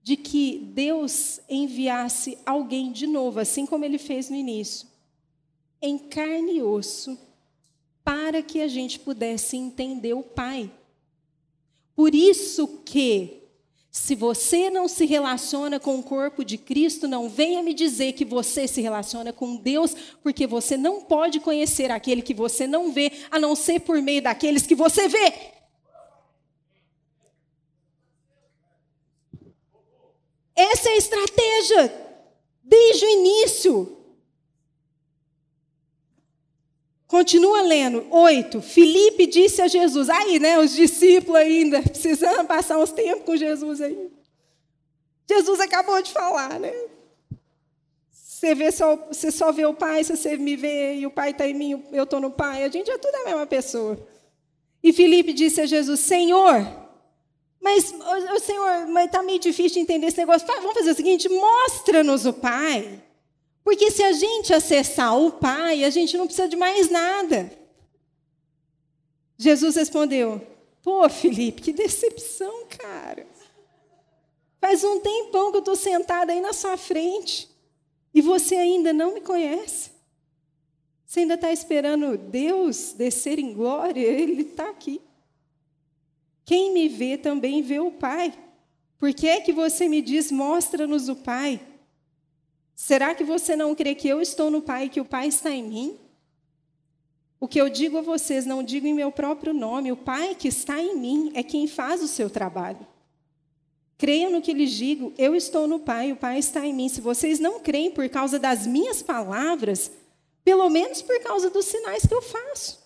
[0.02, 4.88] de que Deus enviasse alguém de novo, assim como ele fez no início,
[5.82, 7.20] em carne e osso,
[8.06, 10.72] para que a gente pudesse entender o Pai.
[11.94, 13.44] Por isso que,
[13.98, 18.26] se você não se relaciona com o corpo de Cristo, não venha me dizer que
[18.26, 23.10] você se relaciona com Deus, porque você não pode conhecer aquele que você não vê,
[23.32, 25.34] a não ser por meio daqueles que você vê.
[30.54, 32.18] Essa é a estratégia
[32.62, 33.98] desde o início.
[37.08, 38.06] Continua lendo.
[38.10, 38.62] Oito.
[38.62, 40.10] Filipe disse a Jesus.
[40.10, 40.60] Aí, né?
[40.60, 44.10] Os discípulos ainda, precisando passar uns tempos com Jesus aí.
[45.30, 46.74] Jesus acabou de falar, né?
[48.12, 51.32] Você, vê só, você só vê o Pai, se você me vê e o Pai
[51.32, 52.64] está em mim, eu estou no Pai.
[52.64, 53.98] A gente é tudo a mesma pessoa.
[54.84, 56.86] E Filipe disse a Jesus: Senhor,
[57.66, 57.92] mas,
[58.36, 60.48] o Senhor, está meio difícil de entender esse negócio.
[60.48, 63.02] Vamos fazer o seguinte: mostra-nos o Pai.
[63.66, 67.52] Porque se a gente acessar o Pai, a gente não precisa de mais nada.
[69.36, 70.40] Jesus respondeu:
[70.84, 73.26] Pô, Felipe, que decepção, cara.
[74.62, 77.50] Faz um tempão que eu estou sentada aí na sua frente
[78.14, 79.90] e você ainda não me conhece.
[81.04, 84.00] Você ainda está esperando Deus descer em glória?
[84.00, 85.02] Ele está aqui.
[86.46, 88.32] Quem me vê também vê o Pai.
[89.00, 91.60] Por que é que você me diz, mostra-nos o Pai?
[92.76, 95.50] Será que você não crê que eu estou no Pai e que o Pai está
[95.50, 96.00] em mim?
[97.40, 99.92] O que eu digo a vocês, não digo em meu próprio nome.
[99.92, 102.86] O Pai que está em mim é quem faz o seu trabalho.
[103.98, 106.90] Creiam no que lhes digo, eu estou no Pai, o Pai está em mim.
[106.90, 109.90] Se vocês não creem por causa das minhas palavras,
[110.44, 112.84] pelo menos por causa dos sinais que eu faço.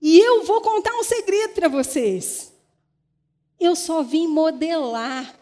[0.00, 2.52] E eu vou contar um segredo para vocês.
[3.60, 5.38] Eu só vim modelar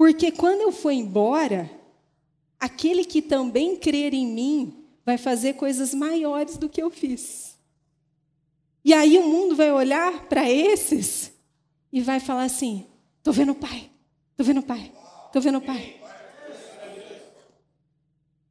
[0.00, 1.70] porque quando eu for embora,
[2.58, 7.58] aquele que também crer em mim vai fazer coisas maiores do que eu fiz.
[8.82, 11.30] E aí o mundo vai olhar para esses
[11.92, 12.86] e vai falar assim:
[13.18, 13.90] estou vendo o Pai,
[14.30, 14.90] estou vendo o Pai,
[15.26, 16.00] estou vendo o Pai.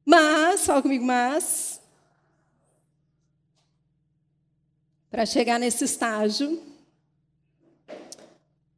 [0.05, 1.81] Mas, fala comigo, mas,
[5.09, 6.61] para chegar nesse estágio,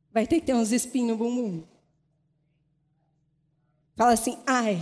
[0.09, 1.70] vai ter que ter uns espinhos no bumbum.
[3.95, 4.81] Fala assim, ai.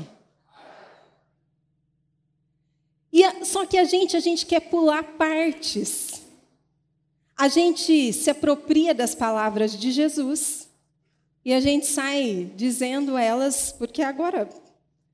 [3.12, 6.22] E a, só que a gente, a gente quer pular partes.
[7.36, 10.70] A gente se apropria das palavras de Jesus
[11.44, 14.48] e a gente sai dizendo elas, porque agora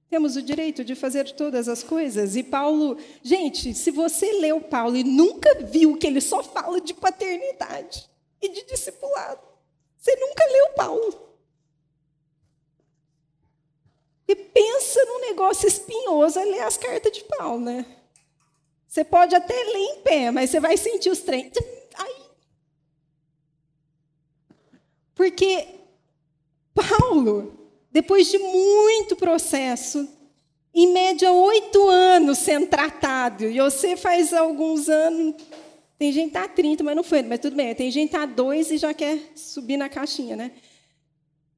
[0.09, 2.35] temos o direito de fazer todas as coisas.
[2.35, 6.93] E Paulo, gente, se você leu Paulo e nunca viu que ele só fala de
[6.93, 8.09] paternidade
[8.41, 9.41] e de discipulado,
[9.97, 11.24] você nunca leu Paulo.
[14.27, 17.85] E pensa num negócio espinhoso é ler as cartas de Paulo, né?
[18.87, 21.51] Você pode até ler em pé, mas você vai sentir os trem.
[21.97, 22.15] Ai.
[25.13, 25.67] Porque
[26.73, 27.55] Paulo
[27.95, 30.05] depois de muito processo,
[30.73, 35.35] em média oito anos sendo tratado, e você faz alguns anos,
[35.97, 38.25] tem gente que está 30, mas não foi, mas tudo bem, tem gente que está
[38.25, 40.51] dois e já quer subir na caixinha, né?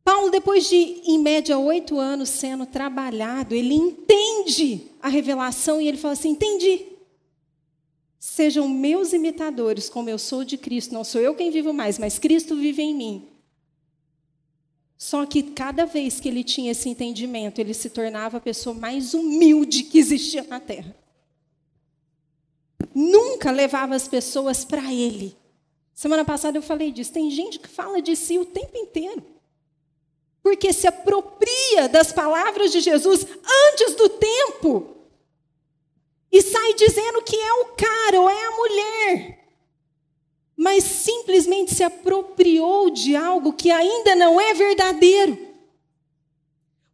[0.07, 5.97] Paulo, depois de, em média, oito anos sendo trabalhado, ele entende a revelação e ele
[5.97, 6.85] fala assim: entendi.
[8.17, 10.93] Sejam meus imitadores, como eu sou de Cristo.
[10.93, 13.27] Não sou eu quem vivo mais, mas Cristo vive em mim.
[14.97, 19.13] Só que cada vez que ele tinha esse entendimento, ele se tornava a pessoa mais
[19.13, 20.95] humilde que existia na terra.
[22.95, 25.35] Nunca levava as pessoas para ele.
[25.93, 27.11] Semana passada eu falei disso.
[27.11, 29.36] Tem gente que fala de si o tempo inteiro.
[30.47, 33.27] Porque se apropria das palavras de Jesus
[33.69, 34.95] antes do tempo.
[36.31, 39.37] E sai dizendo que é o cara ou é a mulher
[40.59, 45.37] mas simplesmente se apropriou de algo que ainda não é verdadeiro.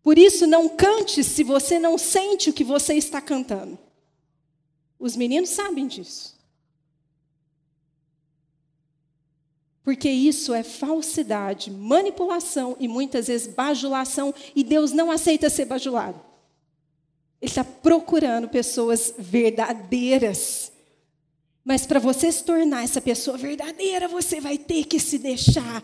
[0.01, 3.80] Por isso, não cante se você não sente o que você está cantando.
[4.99, 6.38] Os meninos sabem disso.
[9.84, 16.20] Porque isso é falsidade, manipulação e muitas vezes bajulação, e Deus não aceita ser bajulado.
[17.42, 20.72] Ele está procurando pessoas verdadeiras
[21.64, 25.82] mas para você se tornar essa pessoa verdadeira, você vai ter que se deixar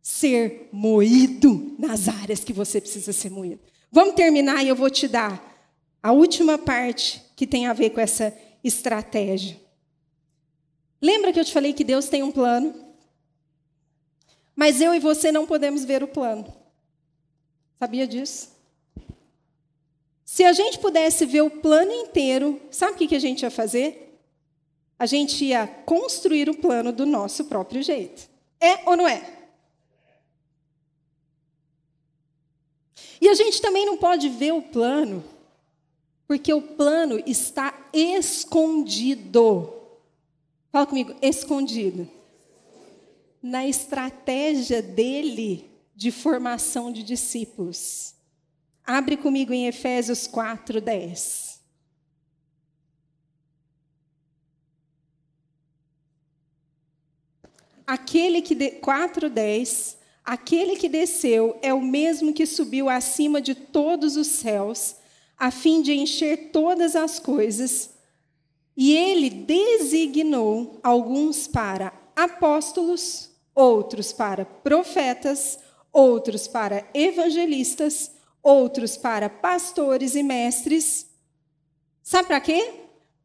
[0.00, 3.60] ser moído nas áreas que você precisa ser moído.
[3.90, 5.42] Vamos terminar e eu vou te dar
[6.00, 8.32] a última parte que tem a ver com essa
[8.62, 9.60] estratégia.
[11.02, 12.72] Lembra que eu te falei que Deus tem um plano?
[14.56, 16.52] Mas eu e você não podemos ver o plano.
[17.78, 18.56] Sabia disso?
[20.24, 24.06] Se a gente pudesse ver o plano inteiro, sabe o que a gente ia fazer?
[24.98, 28.28] a gente ia construir o plano do nosso próprio jeito.
[28.60, 29.34] É ou não é?
[33.20, 35.24] E a gente também não pode ver o plano,
[36.26, 39.72] porque o plano está escondido.
[40.70, 42.08] Fala comigo, escondido.
[43.48, 48.12] Na estratégia dele de formação de discípulos.
[48.84, 51.56] Abre comigo em Efésios 4, 10.
[57.86, 64.16] aquele que de, 4:10, aquele que desceu é o mesmo que subiu acima de todos
[64.16, 64.96] os céus,
[65.38, 67.90] a fim de encher todas as coisas.
[68.76, 75.58] E ele designou alguns para apóstolos, outros para profetas,
[75.90, 81.06] outros para evangelistas, outros para pastores e mestres.
[82.02, 82.74] Sabe para quê?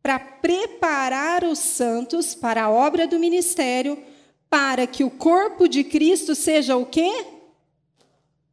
[0.01, 4.01] Para preparar os santos para a obra do ministério,
[4.49, 7.25] para que o corpo de Cristo seja o quê?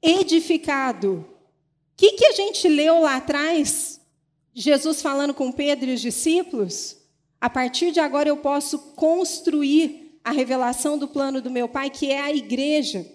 [0.03, 1.25] Edificado.
[1.25, 4.01] O que, que a gente leu lá atrás?
[4.53, 6.97] Jesus falando com Pedro e os discípulos?
[7.41, 12.11] A partir de agora eu posso construir a revelação do plano do meu Pai, que
[12.11, 13.07] é a igreja.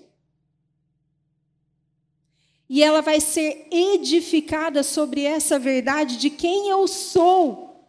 [2.69, 7.87] E ela vai ser edificada sobre essa verdade de quem eu sou.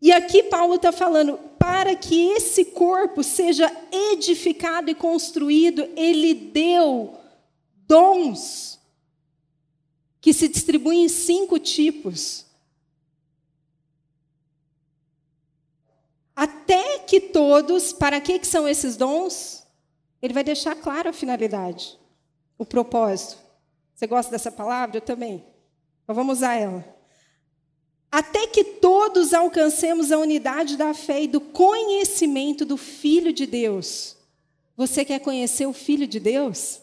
[0.00, 7.18] E aqui Paulo está falando, para que esse corpo seja edificado e construído, ele deu
[7.86, 8.78] dons
[10.20, 12.45] que se distribuem em cinco tipos.
[16.36, 19.66] Até que todos, para que, são esses dons?
[20.22, 21.98] Ele vai deixar claro a finalidade,
[22.56, 23.38] o propósito.
[23.94, 24.98] Você gosta dessa palavra?
[24.98, 25.42] Eu também.
[26.04, 26.96] Então vamos usar ela
[28.16, 34.16] até que todos alcancemos a unidade da fé e do conhecimento do Filho de Deus.
[34.74, 36.80] Você quer conhecer o Filho de Deus?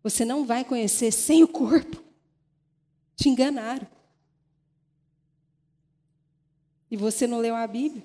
[0.00, 2.00] Você não vai conhecer sem o corpo.
[3.16, 3.84] Te enganaram.
[6.88, 8.04] E você não leu a Bíblia?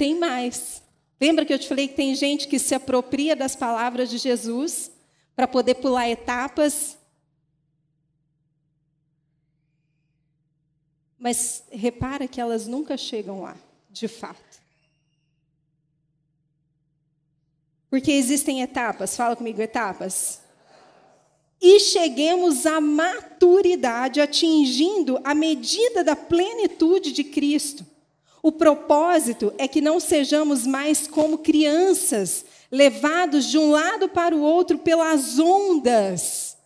[0.00, 0.82] Tem mais.
[1.20, 4.90] Lembra que eu te falei que tem gente que se apropria das palavras de Jesus
[5.36, 6.96] para poder pular etapas
[11.22, 13.54] Mas repara que elas nunca chegam lá,
[13.90, 14.40] de fato.
[17.90, 20.40] Porque existem etapas, fala comigo, etapas.
[21.60, 27.84] E cheguemos à maturidade, atingindo a medida da plenitude de Cristo.
[28.42, 34.40] O propósito é que não sejamos mais como crianças, levados de um lado para o
[34.40, 36.56] outro pelas ondas.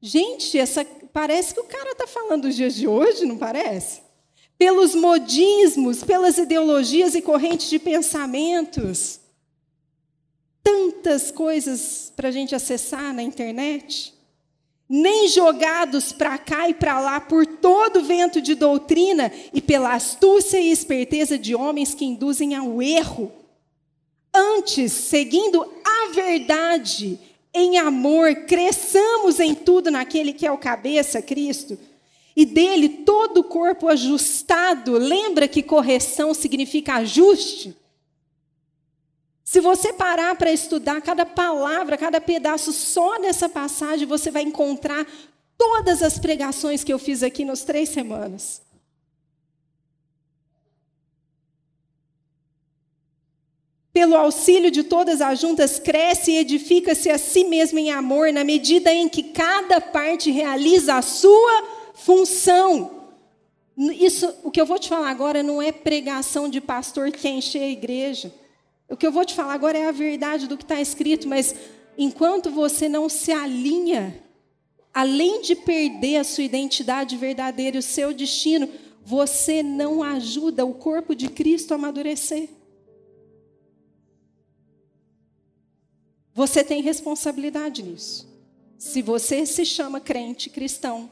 [0.00, 0.84] Gente, essa
[1.14, 4.02] Parece que o cara está falando dos dias de hoje, não parece?
[4.58, 9.20] Pelos modismos, pelas ideologias e correntes de pensamentos.
[10.60, 14.13] tantas coisas para a gente acessar na internet,
[14.88, 20.60] nem jogados para cá e para lá por todo vento de doutrina e pela astúcia
[20.60, 23.32] e esperteza de homens que induzem ao erro.
[24.32, 27.18] Antes, seguindo a verdade,
[27.52, 31.78] em amor, cresçamos em tudo naquele que é o cabeça, Cristo,
[32.36, 34.98] e dele todo o corpo ajustado.
[34.98, 37.76] Lembra que correção significa ajuste?
[39.54, 45.06] Se você parar para estudar cada palavra, cada pedaço só nessa passagem, você vai encontrar
[45.56, 48.60] todas as pregações que eu fiz aqui nas três semanas.
[53.92, 58.42] Pelo auxílio de todas as juntas, cresce e edifica-se a si mesmo em amor, na
[58.42, 61.62] medida em que cada parte realiza a sua
[61.94, 63.04] função.
[63.78, 67.62] Isso, o que eu vou te falar agora não é pregação de pastor que encher
[67.62, 68.34] a igreja.
[68.94, 71.52] O que eu vou te falar agora é a verdade do que está escrito, mas
[71.98, 74.22] enquanto você não se alinha,
[74.92, 78.68] além de perder a sua identidade verdadeira e o seu destino,
[79.04, 82.48] você não ajuda o corpo de Cristo a amadurecer.
[86.32, 88.32] Você tem responsabilidade nisso.
[88.78, 91.10] Se você se chama crente cristão,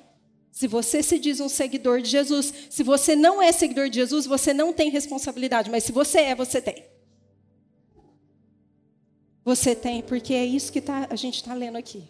[0.52, 4.24] se você se diz um seguidor de Jesus, se você não é seguidor de Jesus,
[4.24, 6.91] você não tem responsabilidade, mas se você é, você tem.
[9.45, 12.05] Você tem, porque é isso que tá, a gente está lendo aqui.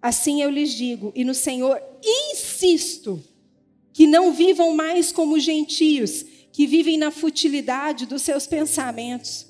[0.00, 3.22] Assim eu lhes digo, e no Senhor insisto,
[3.92, 9.46] que não vivam mais como gentios, que vivem na futilidade dos seus pensamentos.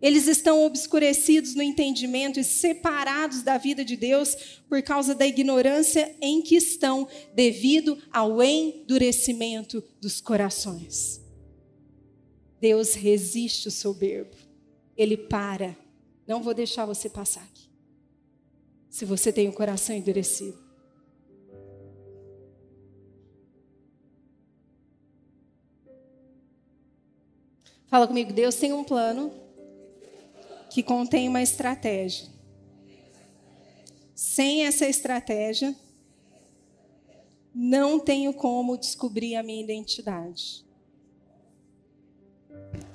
[0.00, 4.34] Eles estão obscurecidos no entendimento e separados da vida de Deus
[4.68, 11.17] por causa da ignorância em que estão, devido ao endurecimento dos corações.
[12.60, 14.36] Deus resiste o soberbo.
[14.96, 15.76] Ele para.
[16.26, 17.68] Não vou deixar você passar aqui.
[18.90, 20.58] Se você tem o coração endurecido.
[27.86, 29.32] Fala comigo, Deus tem um plano
[30.68, 32.28] que contém uma estratégia.
[34.14, 35.74] Sem essa estratégia,
[37.54, 40.67] não tenho como descobrir a minha identidade.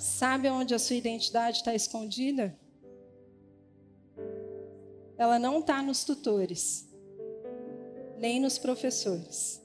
[0.03, 2.59] Sabe onde a sua identidade está escondida?
[5.17, 6.93] Ela não está nos tutores,
[8.17, 9.61] nem nos professores.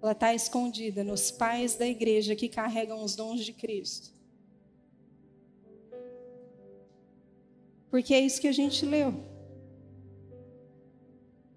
[0.00, 4.14] Ela está escondida nos pais da igreja que carregam os dons de Cristo.
[7.90, 9.12] Porque é isso que a gente leu.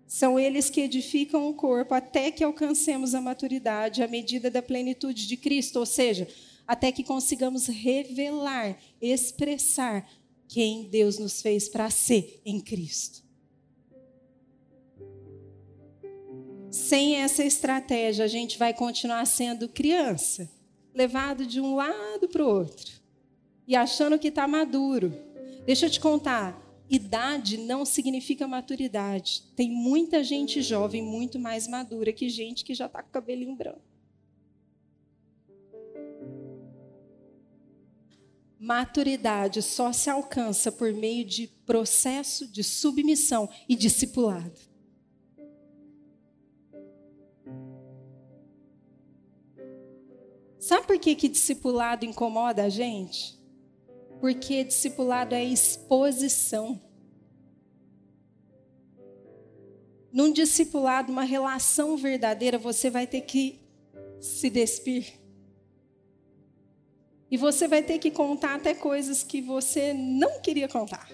[0.07, 5.27] São eles que edificam o corpo até que alcancemos a maturidade, a medida da plenitude
[5.27, 6.27] de Cristo, ou seja,
[6.67, 10.09] até que consigamos revelar, expressar
[10.47, 13.23] quem Deus nos fez para ser em Cristo.
[16.71, 20.49] Sem essa estratégia, a gente vai continuar sendo criança,
[20.93, 23.03] levado de um lado para o outro
[23.67, 25.13] e achando que está maduro.
[25.65, 26.59] Deixa eu te contar,
[26.89, 29.43] idade não significa maturidade.
[29.55, 33.55] Tem muita gente jovem muito mais madura que gente que já está com o cabelinho
[33.55, 33.92] branco.
[38.63, 44.57] Maturidade só se alcança por meio de processo de submissão e discipulado.
[50.57, 53.37] Sabe por que, que discipulado incomoda a gente?
[54.21, 56.81] Porque discipulado é exposição.
[60.09, 63.59] Num discipulado, uma relação verdadeira, você vai ter que
[64.21, 65.21] se despir.
[67.33, 71.09] E você vai ter que contar até coisas que você não queria contar.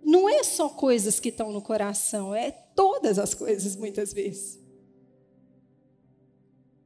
[0.00, 4.56] Não é só coisas que estão no coração, é todas as coisas, muitas vezes.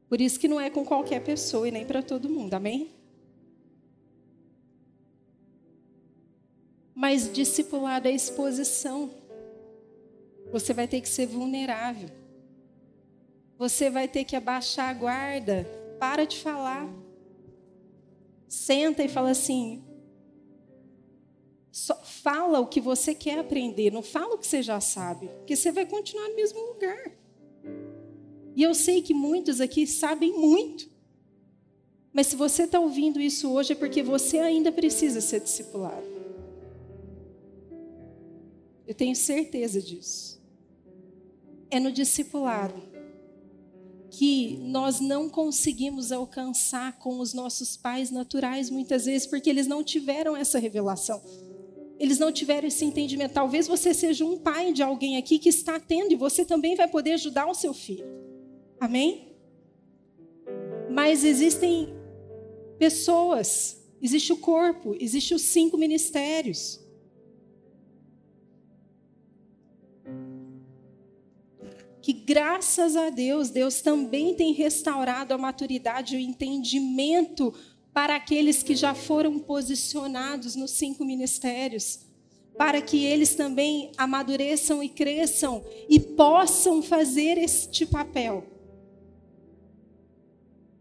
[0.09, 2.91] Por isso que não é com qualquer pessoa e nem para todo mundo, amém?
[6.95, 9.11] Mas discipulado é exposição.
[10.51, 12.09] Você vai ter que ser vulnerável.
[13.59, 15.67] Você vai ter que abaixar a guarda.
[16.01, 17.02] Para de falar
[18.53, 19.83] senta e fala assim:
[22.05, 25.73] fala o que você quer aprender, não fala o que você já sabe, porque você
[25.73, 27.13] vai continuar no mesmo lugar.
[28.55, 30.93] E eu sei que muitos aqui sabem muito.
[32.13, 36.07] Mas se você está ouvindo isso hoje é porque você ainda precisa ser discipulado.
[38.87, 40.39] Eu tenho certeza disso.
[41.71, 42.92] É no discipulado
[44.13, 49.83] que nós não conseguimos alcançar com os nossos pais naturais, muitas vezes, porque eles não
[49.83, 51.23] tiveram essa revelação.
[51.99, 53.33] Eles não tiveram esse entendimento.
[53.33, 56.87] Talvez você seja um pai de alguém aqui que está tendo, e você também vai
[56.87, 58.05] poder ajudar o seu filho.
[58.79, 59.29] Amém?
[60.91, 61.89] Mas existem
[62.79, 66.82] pessoas, existe o corpo, existe os cinco ministérios.
[72.03, 77.55] Que graças a Deus, Deus também tem restaurado a maturidade e o entendimento
[77.95, 82.01] para aqueles que já foram posicionados nos cinco ministérios,
[82.59, 88.47] para que eles também amadureçam e cresçam e possam fazer este papel.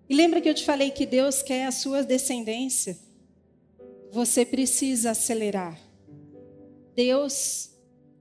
[0.10, 2.98] E lembra que eu te falei que Deus quer a sua descendência?
[4.12, 5.80] Você precisa acelerar.
[6.96, 7.72] Deus,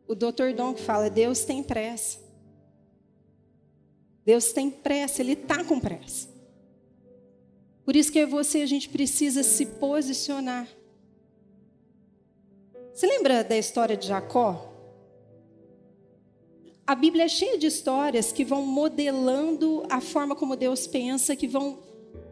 [0.07, 0.55] o Dr.
[0.55, 2.20] Dom que fala, Deus tem pressa.
[4.31, 6.29] Deus tem pressa, Ele está com pressa.
[7.85, 10.69] Por isso que eu e você, a gente precisa se posicionar.
[12.95, 14.73] Você lembra da história de Jacó?
[16.87, 21.49] A Bíblia é cheia de histórias que vão modelando a forma como Deus pensa, que
[21.49, 21.81] vão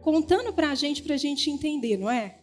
[0.01, 2.37] contando para a gente, para a gente entender, não é?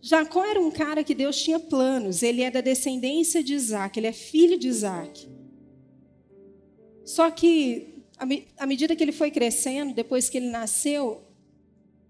[0.00, 4.06] Jacó era um cara que Deus tinha planos, ele é da descendência de Isaac, ele
[4.06, 5.39] é filho de Isaac.
[7.04, 8.04] Só que,
[8.58, 11.22] à medida que ele foi crescendo, depois que ele nasceu,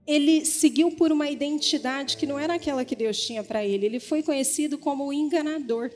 [0.06, 3.86] ele seguiu por uma identidade que não era aquela que Deus tinha para ele.
[3.86, 5.90] Ele foi conhecido como o enganador.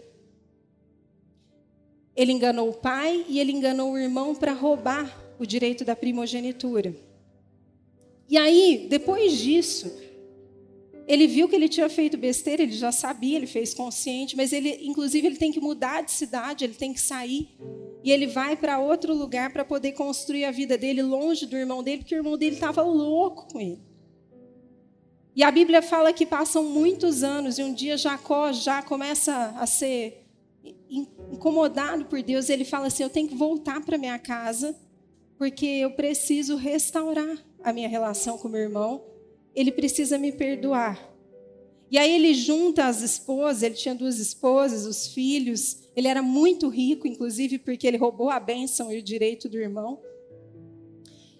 [2.14, 6.94] Ele enganou o pai e ele enganou o irmão para roubar o direito da primogenitura.
[8.28, 9.92] E aí, depois disso,
[11.06, 14.78] ele viu que ele tinha feito besteira, ele já sabia, ele fez consciente, mas ele,
[14.82, 17.48] inclusive, ele tem que mudar de cidade, ele tem que sair.
[18.02, 21.82] E ele vai para outro lugar para poder construir a vida dele longe do irmão
[21.82, 23.82] dele, porque o irmão dele estava louco com ele.
[25.36, 29.66] E a Bíblia fala que passam muitos anos e um dia Jacó já começa a
[29.66, 30.24] ser
[30.88, 32.48] incomodado por Deus.
[32.48, 34.76] Ele fala assim: Eu tenho que voltar para minha casa,
[35.36, 39.13] porque eu preciso restaurar a minha relação com meu irmão.
[39.54, 41.14] Ele precisa me perdoar.
[41.90, 46.68] E aí ele junta as esposas, ele tinha duas esposas, os filhos, ele era muito
[46.68, 50.00] rico, inclusive porque ele roubou a bênção e o direito do irmão.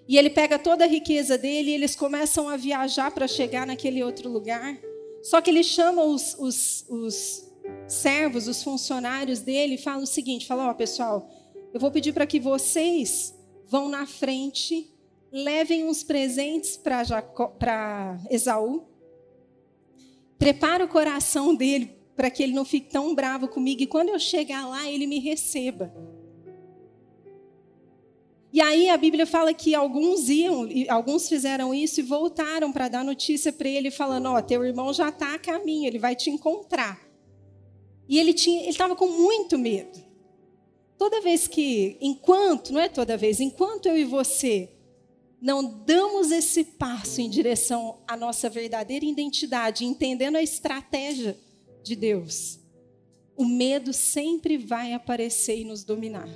[0.07, 4.03] E ele pega toda a riqueza dele e eles começam a viajar para chegar naquele
[4.05, 4.79] outro lugar.
[5.23, 7.51] Só que ele chama os, os, os
[7.89, 11.29] servos, os funcionários dele e fala o seguinte: fala, ó, oh, pessoal,
[11.73, 13.35] eu vou pedir para que vocês
[13.67, 14.93] vão na frente,
[15.35, 18.87] levem uns presentes para Esaú,
[20.39, 24.18] prepara o coração dele para que ele não fique tão bravo comigo e quando eu
[24.20, 25.93] chegar lá, ele me receba.
[28.53, 33.05] E aí a Bíblia fala que alguns iam, alguns fizeram isso e voltaram para dar
[33.05, 36.30] notícia para ele, falando: Ó, oh, teu irmão já está a caminho, ele vai te
[36.30, 37.01] encontrar.
[38.09, 39.99] E ele tinha, ele estava com muito medo.
[40.97, 44.74] Toda vez que, enquanto, não é toda vez, enquanto eu e você
[45.45, 51.38] não damos esse passo em direção à nossa verdadeira identidade, entendendo a estratégia
[51.82, 52.59] de Deus,
[53.36, 56.30] o medo sempre vai aparecer e nos dominar.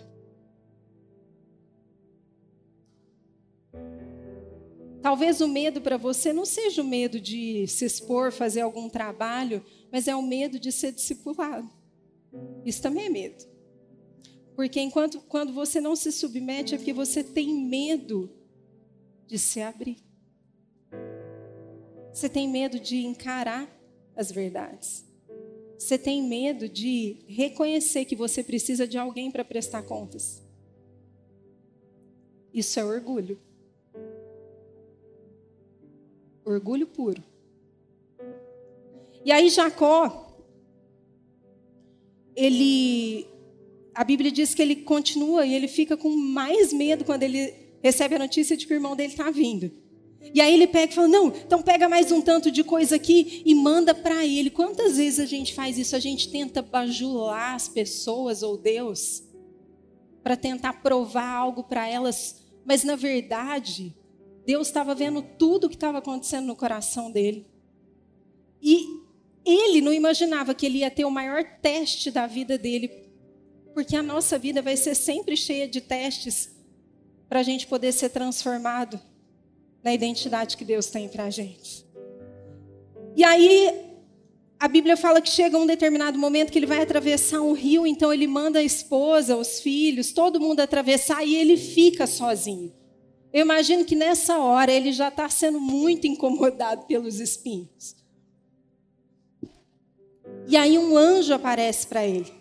[5.01, 9.65] Talvez o medo para você não seja o medo de se expor, fazer algum trabalho,
[9.91, 11.71] mas é o medo de ser discipulado.
[12.63, 13.43] Isso também é medo.
[14.55, 18.37] Porque enquanto quando você não se submete é porque você tem medo
[19.29, 19.99] de se abrir.
[22.13, 23.69] Você tem medo de encarar
[24.17, 25.05] as verdades.
[25.79, 30.43] Você tem medo de reconhecer que você precisa de alguém para prestar contas.
[32.53, 33.39] Isso é orgulho.
[36.45, 37.23] Orgulho puro.
[39.25, 40.43] E aí Jacó,
[42.35, 43.29] ele,
[43.95, 48.17] a Bíblia diz que ele continua e ele fica com mais medo quando ele recebe
[48.17, 49.71] a notícia de que o irmão dele está vindo.
[50.35, 53.43] E aí ele pega e fala: Não, então pega mais um tanto de coisa aqui
[53.45, 54.51] e manda para ele.
[54.51, 55.95] Quantas vezes a gente faz isso?
[55.95, 59.23] A gente tenta bajular as pessoas ou Deus
[60.23, 63.95] para tentar provar algo para elas, mas na verdade,
[64.45, 67.47] Deus estava vendo tudo o que estava acontecendo no coração dele.
[68.61, 69.03] E
[69.45, 72.91] ele não imaginava que ele ia ter o maior teste da vida dele,
[73.73, 76.58] porque a nossa vida vai ser sempre cheia de testes
[77.29, 79.01] para a gente poder ser transformado
[79.83, 81.87] na identidade que Deus tem para a gente.
[83.15, 83.89] E aí,
[84.59, 88.13] a Bíblia fala que chega um determinado momento que ele vai atravessar um rio, então
[88.13, 92.73] ele manda a esposa, os filhos, todo mundo atravessar e ele fica sozinho.
[93.33, 97.95] Eu imagino que nessa hora ele já está sendo muito incomodado pelos espinhos.
[100.49, 102.33] E aí um anjo aparece para ele.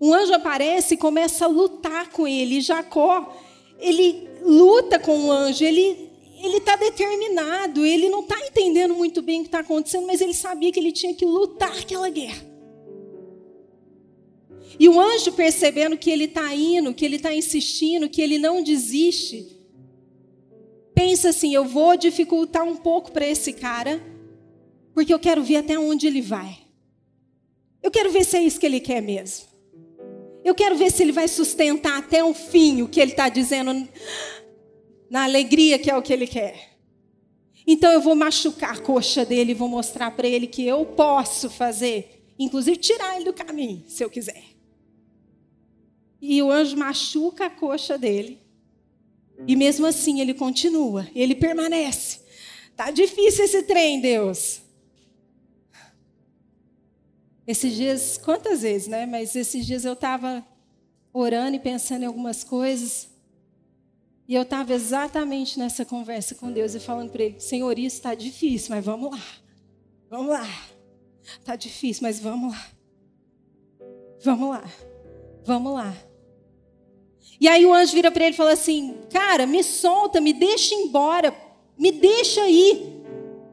[0.00, 2.58] Um anjo aparece e começa a lutar com ele.
[2.58, 3.34] E Jacó,
[3.82, 6.10] ele luta com o anjo, ele
[6.42, 10.34] ele está determinado, ele não está entendendo muito bem o que está acontecendo, mas ele
[10.34, 12.44] sabia que ele tinha que lutar aquela guerra.
[14.76, 18.60] E o anjo, percebendo que ele está indo, que ele está insistindo, que ele não
[18.60, 19.56] desiste,
[20.92, 24.02] pensa assim: eu vou dificultar um pouco para esse cara,
[24.92, 26.58] porque eu quero ver até onde ele vai.
[27.80, 29.51] Eu quero ver se é isso que ele quer mesmo.
[30.44, 33.88] Eu quero ver se ele vai sustentar até o fim o que ele está dizendo,
[35.08, 36.72] na alegria que é o que ele quer.
[37.66, 42.24] Então eu vou machucar a coxa dele vou mostrar para ele que eu posso fazer,
[42.38, 44.42] inclusive tirar ele do caminho, se eu quiser.
[46.20, 48.40] E o anjo machuca a coxa dele.
[49.46, 52.20] E mesmo assim ele continua, ele permanece.
[52.76, 54.61] Tá difícil esse trem, Deus.
[57.52, 59.04] Esses dias, quantas vezes, né?
[59.04, 60.42] Mas esses dias eu estava
[61.12, 63.10] orando e pensando em algumas coisas.
[64.26, 68.14] E eu estava exatamente nessa conversa com Deus e falando para Ele: Senhor, isso está
[68.14, 69.22] difícil, mas vamos lá.
[70.08, 70.48] Vamos lá.
[71.22, 72.66] Está difícil, mas vamos lá.
[74.24, 74.64] Vamos lá.
[75.44, 75.94] Vamos lá.
[77.38, 80.74] E aí o anjo vira para ele e fala assim: Cara, me solta, me deixa
[80.74, 81.36] embora,
[81.76, 83.04] me deixa ir.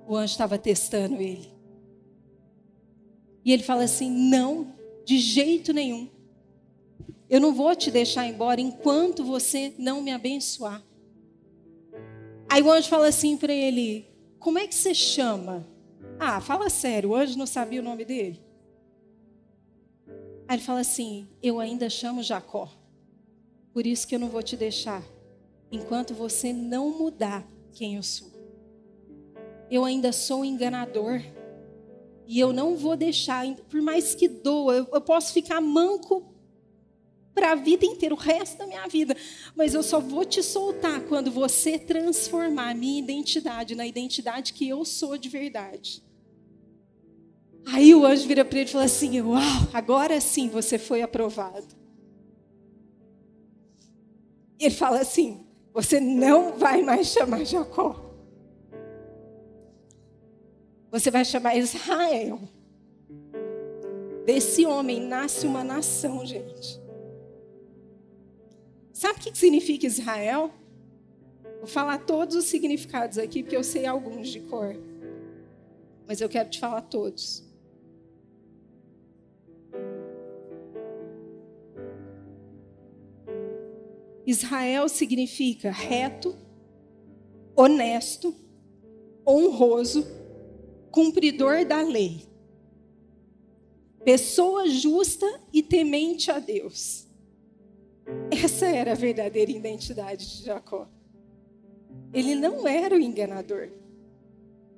[0.07, 1.58] O anjo estava testando ele.
[3.49, 6.07] E ele fala assim: Não, de jeito nenhum.
[7.27, 10.83] Eu não vou te deixar embora enquanto você não me abençoar.
[12.47, 14.05] Aí o anjo fala assim para ele:
[14.37, 15.65] Como é que você chama?
[16.19, 18.39] Ah, fala sério, o anjo não sabia o nome dele.
[20.47, 22.71] Aí ele fala assim: Eu ainda chamo Jacó.
[23.73, 25.03] Por isso que eu não vou te deixar
[25.71, 27.43] enquanto você não mudar
[27.73, 28.29] quem eu sou.
[29.71, 31.19] Eu ainda sou enganador.
[32.31, 36.31] E eu não vou deixar, por mais que doa, eu, posso ficar manco
[37.33, 39.17] para a vida inteira, o resto da minha vida.
[39.55, 44.69] Mas eu só vou te soltar quando você transformar a minha identidade na identidade que
[44.69, 46.03] eu sou de verdade.
[47.65, 49.41] Aí o anjo vira para ele e fala assim: Uau,
[49.73, 51.75] agora sim você foi aprovado.
[54.59, 58.08] Ele fala assim: Você não vai mais chamar Jacó.
[60.91, 62.39] Você vai chamar Israel.
[64.25, 66.79] Desse homem nasce uma nação, gente.
[68.93, 70.51] Sabe o que significa Israel?
[71.59, 74.75] Vou falar todos os significados aqui, porque eu sei alguns de cor.
[76.07, 77.43] Mas eu quero te falar todos.
[84.25, 86.35] Israel significa reto,
[87.55, 88.35] honesto,
[89.25, 90.05] honroso,
[90.91, 92.27] cumpridor da lei.
[94.03, 97.07] Pessoa justa e temente a Deus.
[98.31, 100.87] Essa era a verdadeira identidade de Jacó.
[102.13, 103.69] Ele não era o enganador.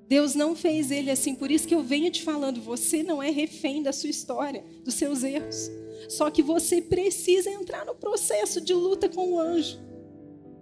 [0.08, 3.30] Deus não fez ele assim, por isso que eu venho te falando, você não é
[3.30, 5.72] refém da sua história, dos seus erros.
[6.10, 9.80] Só que você precisa entrar no processo de luta com o anjo.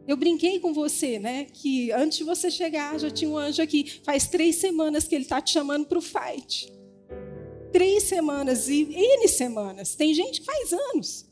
[0.09, 1.45] Eu brinquei com você, né?
[1.53, 4.01] Que antes de você chegar, já tinha um anjo aqui.
[4.03, 6.73] Faz três semanas que ele está te chamando para o fight.
[7.71, 9.93] Três semanas e N semanas.
[9.93, 11.27] Tem gente que faz anos.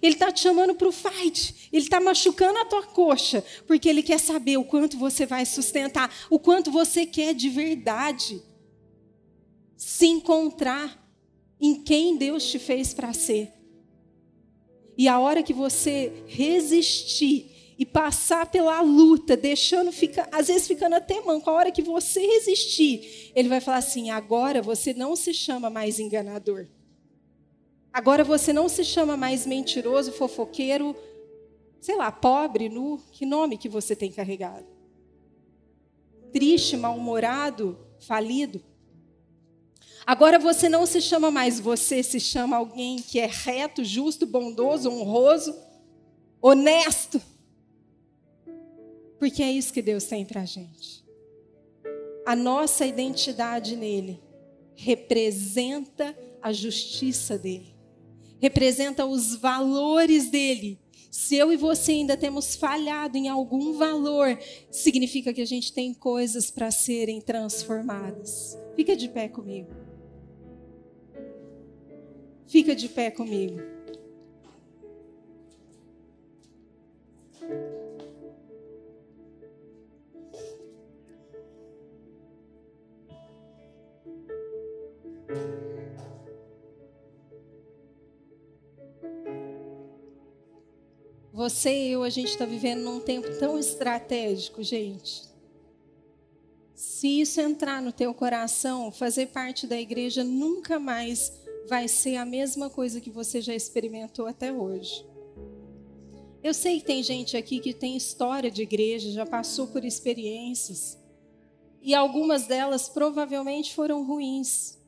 [0.00, 1.68] Ele está te chamando para o fight.
[1.70, 6.10] Ele está machucando a tua coxa, porque ele quer saber o quanto você vai sustentar,
[6.30, 8.42] o quanto você quer de verdade
[9.76, 11.06] se encontrar
[11.60, 13.52] em quem Deus te fez para ser.
[14.96, 20.94] E a hora que você resistir e passar pela luta, deixando ficar, às vezes ficando
[20.94, 25.34] até manco, a hora que você resistir, ele vai falar assim: agora você não se
[25.34, 26.66] chama mais enganador.
[27.92, 30.96] Agora você não se chama mais mentiroso, fofoqueiro,
[31.80, 34.66] sei lá, pobre, nu, que nome que você tem carregado?
[36.32, 38.60] Triste, mal-humorado, falido.
[40.06, 44.90] Agora você não se chama mais você, se chama alguém que é reto, justo, bondoso,
[44.90, 45.54] honroso,
[46.42, 47.20] honesto.
[49.18, 51.02] Porque é isso que Deus tem para a gente.
[52.26, 54.20] A nossa identidade nele
[54.74, 57.74] representa a justiça dele,
[58.40, 60.78] representa os valores dele.
[61.10, 64.38] Se eu e você ainda temos falhado em algum valor,
[64.70, 68.58] significa que a gente tem coisas para serem transformadas.
[68.74, 69.83] Fica de pé comigo.
[72.46, 73.74] Fica de pé comigo.
[91.44, 95.24] Você e eu, a gente está vivendo num tempo tão estratégico, gente.
[96.74, 102.24] Se isso entrar no teu coração, fazer parte da igreja nunca mais vai ser a
[102.24, 105.06] mesma coisa que você já experimentou até hoje.
[106.42, 110.98] Eu sei que tem gente aqui que tem história de igreja, já passou por experiências.
[111.80, 114.78] E algumas delas provavelmente foram ruins.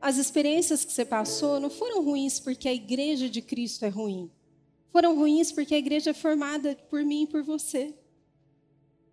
[0.00, 4.30] As experiências que você passou não foram ruins porque a igreja de Cristo é ruim.
[4.90, 7.94] Foram ruins porque a igreja é formada por mim e por você.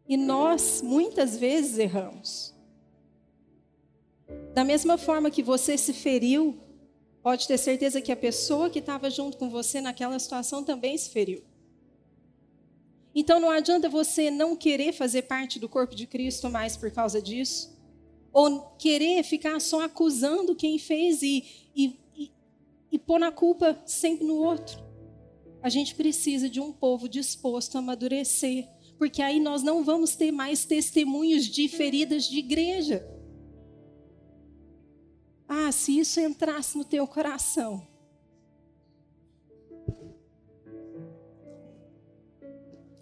[0.08, 2.57] E nós, muitas vezes, erramos.
[4.54, 6.58] Da mesma forma que você se feriu,
[7.22, 11.10] pode ter certeza que a pessoa que estava junto com você naquela situação também se
[11.10, 11.44] feriu.
[13.14, 17.22] Então não adianta você não querer fazer parte do corpo de Cristo mais por causa
[17.22, 17.76] disso,
[18.32, 21.44] ou querer ficar só acusando quem fez e,
[21.76, 22.32] e, e,
[22.92, 24.86] e pôr na culpa sempre no outro.
[25.62, 28.68] A gente precisa de um povo disposto a amadurecer
[28.98, 33.08] porque aí nós não vamos ter mais testemunhos de feridas de igreja.
[35.48, 37.88] Ah, se isso entrasse no teu coração.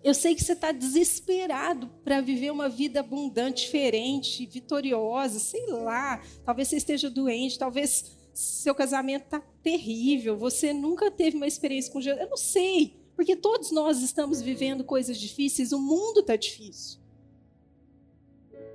[0.04, 6.22] Eu sei que você está desesperado para viver uma vida abundante, diferente, vitoriosa, sei lá.
[6.44, 12.00] Talvez você esteja doente, talvez seu casamento está terrível, você nunca teve uma experiência com
[12.00, 12.22] Jesus.
[12.22, 13.04] Eu não sei.
[13.16, 17.00] Porque todos nós estamos vivendo coisas difíceis, o mundo está difícil.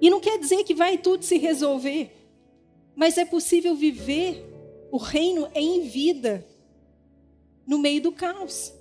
[0.01, 2.20] E não quer dizer que vai tudo se resolver,
[2.95, 4.47] mas é possível viver
[4.91, 6.47] o reino em vida,
[7.67, 8.73] no meio do caos.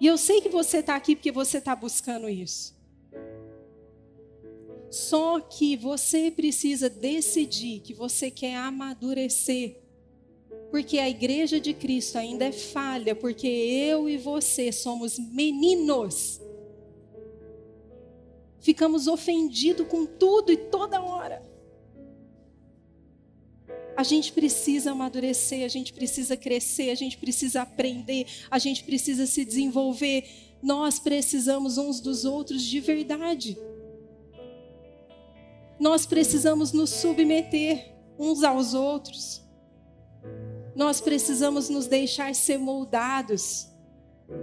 [0.00, 2.74] E eu sei que você está aqui porque você está buscando isso.
[4.90, 9.84] Só que você precisa decidir que você quer amadurecer
[10.74, 16.40] porque a igreja de Cristo ainda é falha, porque eu e você somos meninos.
[18.58, 21.40] Ficamos ofendidos com tudo e toda hora.
[24.04, 29.44] Gente precisa amadurecer, a gente precisa crescer, a gente precisa aprender, a gente precisa se
[29.44, 30.24] desenvolver.
[30.62, 33.58] Nós precisamos uns dos outros de verdade.
[35.80, 39.42] Nós precisamos nos submeter uns aos outros.
[40.74, 43.68] Nós precisamos nos deixar ser moldados.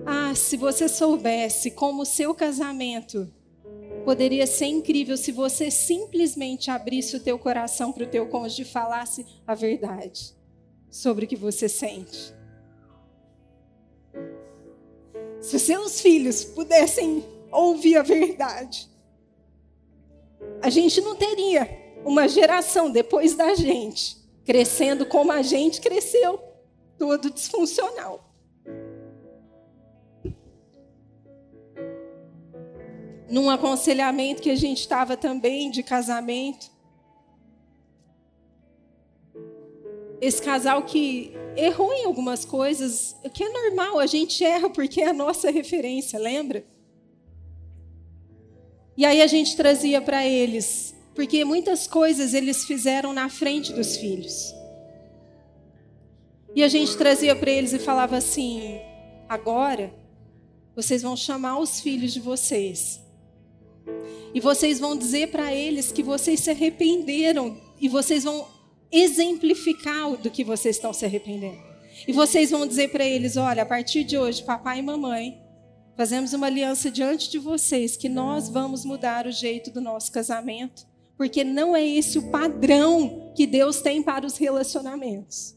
[0.06, 3.32] Ah, se você soubesse como o seu casamento
[4.02, 8.66] poderia ser incrível se você simplesmente abrisse o teu coração para o teu cônjuge e
[8.66, 10.36] falasse a verdade
[10.90, 12.34] sobre o que você sente.
[15.40, 18.90] Se seus filhos pudessem ouvir a verdade,
[20.62, 21.68] a gente não teria
[22.06, 26.40] uma geração depois da gente crescendo como a gente cresceu,
[26.98, 28.31] todo disfuncional.
[33.32, 36.70] Num aconselhamento que a gente estava também de casamento,
[40.20, 45.08] esse casal que errou em algumas coisas, que é normal, a gente erra porque é
[45.08, 46.64] a nossa referência, lembra?
[48.96, 53.98] E aí a gente trazia para eles porque muitas coisas eles fizeram na frente dos
[53.98, 54.54] filhos.
[56.56, 58.80] E a gente trazia para eles e falava assim:
[59.28, 59.94] agora
[60.76, 63.00] vocês vão chamar os filhos de vocês.
[64.34, 67.58] E vocês vão dizer para eles que vocês se arrependeram.
[67.80, 68.48] E vocês vão
[68.92, 71.62] exemplificar do que vocês estão se arrependendo.
[72.08, 75.42] E vocês vão dizer para eles: olha, a partir de hoje, papai e mamãe,
[75.96, 80.90] fazemos uma aliança diante de vocês que nós vamos mudar o jeito do nosso casamento
[81.22, 85.56] porque não é esse o padrão que Deus tem para os relacionamentos.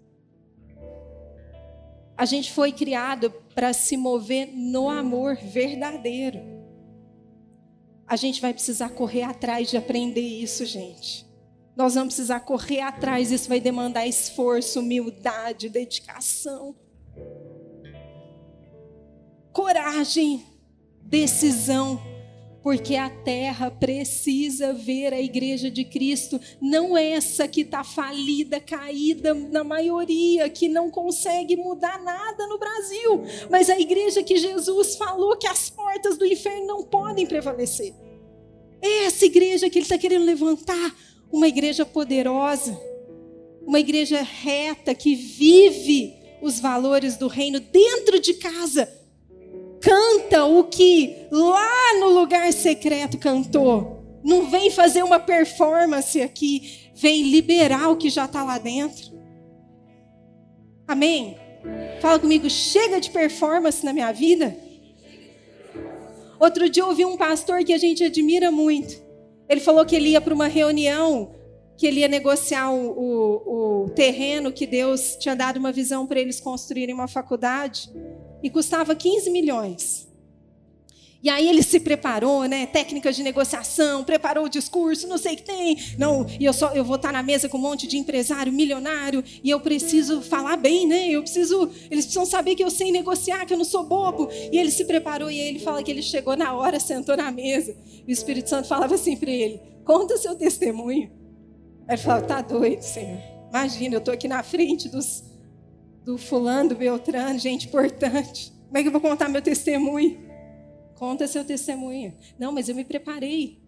[2.14, 6.38] A gente foi criado para se mover no amor verdadeiro.
[8.06, 11.26] A gente vai precisar correr atrás de aprender isso, gente.
[11.76, 16.76] Nós vamos precisar correr atrás, isso vai demandar esforço, humildade, dedicação,
[19.52, 20.44] coragem,
[21.02, 22.13] decisão
[22.64, 29.34] porque a terra precisa ver a igreja de Cristo, não essa que está falida, caída
[29.34, 35.36] na maioria, que não consegue mudar nada no Brasil, mas a igreja que Jesus falou
[35.36, 37.92] que as portas do inferno não podem prevalecer.
[38.80, 40.96] É essa igreja que ele está querendo levantar,
[41.30, 42.80] uma igreja poderosa,
[43.66, 49.03] uma igreja reta que vive os valores do reino dentro de casa
[49.84, 54.02] canta o que lá no lugar secreto cantou.
[54.24, 59.12] Não vem fazer uma performance aqui, vem liberar o que já está lá dentro.
[60.88, 61.36] Amém?
[62.00, 64.56] Fala comigo, chega de performance na minha vida.
[66.40, 69.02] Outro dia eu ouvi um pastor que a gente admira muito.
[69.46, 71.34] Ele falou que ele ia para uma reunião,
[71.76, 76.20] que ele ia negociar o, o, o terreno que Deus tinha dado uma visão para
[76.20, 77.90] eles construírem uma faculdade
[78.44, 80.06] e custava 15 milhões.
[81.22, 82.66] E aí ele se preparou, né?
[82.66, 85.78] Técnicas de negociação, preparou o discurso, não sei o que tem.
[85.98, 89.24] Não, e eu só eu vou estar na mesa com um monte de empresário milionário
[89.42, 91.08] e eu preciso falar bem, né?
[91.08, 94.28] Eu preciso, eles precisam saber que eu sei negociar, que eu não sou bobo.
[94.52, 97.74] E ele se preparou e ele fala que ele chegou na hora, sentou na mesa.
[98.06, 101.10] E o Espírito Santo falava assim para ele: "Conta seu testemunho".
[101.88, 103.22] Aí ele falava: "Tá doido, Senhor?
[103.48, 105.24] Imagina, eu estou aqui na frente dos
[106.04, 108.52] do fulano, do Beltrano, gente importante.
[108.66, 110.18] Como é que eu vou contar meu testemunho?
[110.94, 112.14] Conta seu testemunho.
[112.38, 113.58] Não, mas eu me preparei.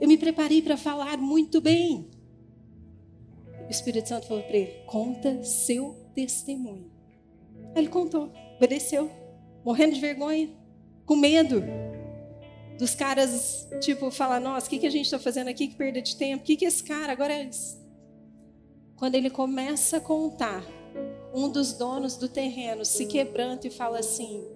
[0.00, 2.10] Eu me preparei para falar muito bem.
[3.66, 6.90] O Espírito Santo falou para ele: conta seu testemunho.
[7.74, 9.10] Aí ele contou, obedeceu,
[9.64, 10.50] morrendo de vergonha,
[11.06, 11.62] com medo
[12.78, 15.68] dos caras, tipo, falar: nossa, o que, que a gente está fazendo aqui?
[15.68, 16.42] Que perda de tempo.
[16.42, 17.48] O que, que esse cara agora é.
[18.96, 20.64] Quando ele começa a contar,
[21.34, 24.46] um dos donos do terreno se quebranta e fala assim: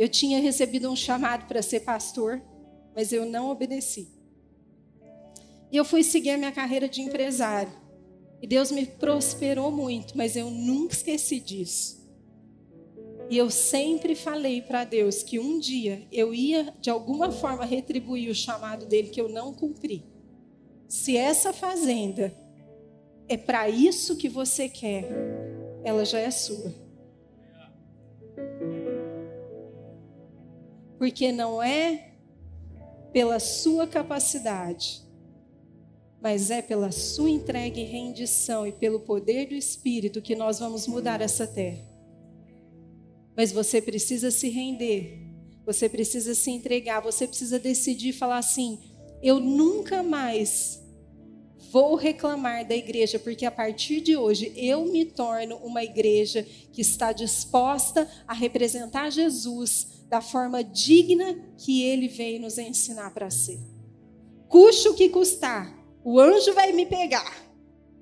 [0.00, 2.40] eu tinha recebido um chamado para ser pastor,
[2.96, 4.08] mas eu não obedeci.
[5.70, 7.70] E eu fui seguir a minha carreira de empresário.
[8.40, 12.00] E Deus me prosperou muito, mas eu nunca esqueci disso.
[13.28, 18.30] E eu sempre falei para Deus que um dia eu ia, de alguma forma, retribuir
[18.30, 20.02] o chamado dele que eu não cumpri.
[20.88, 22.34] Se essa fazenda
[23.30, 25.08] é para isso que você quer,
[25.82, 26.90] ela já é sua.
[31.00, 32.12] porque não é
[33.10, 35.02] pela sua capacidade,
[36.20, 40.86] mas é pela sua entrega e rendição e pelo poder do Espírito que nós vamos
[40.86, 41.82] mudar essa terra.
[43.34, 45.22] Mas você precisa se render,
[45.64, 48.78] você precisa se entregar, você precisa decidir falar assim:
[49.22, 50.79] eu nunca mais
[51.70, 56.80] vou reclamar da igreja, porque a partir de hoje eu me torno uma igreja que
[56.80, 63.60] está disposta a representar Jesus da forma digna que ele veio nos ensinar para ser.
[64.48, 67.32] Custe o que custar, o anjo vai me pegar,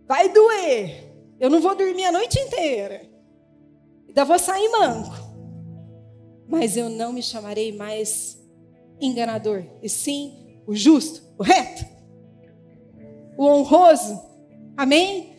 [0.06, 3.06] vai doer, eu não vou dormir a noite inteira,
[4.06, 5.14] ainda vou sair manco,
[6.48, 8.40] mas eu não me chamarei mais
[8.98, 11.97] enganador, e sim o justo, o reto,
[13.38, 14.20] o honroso,
[14.76, 15.32] amém?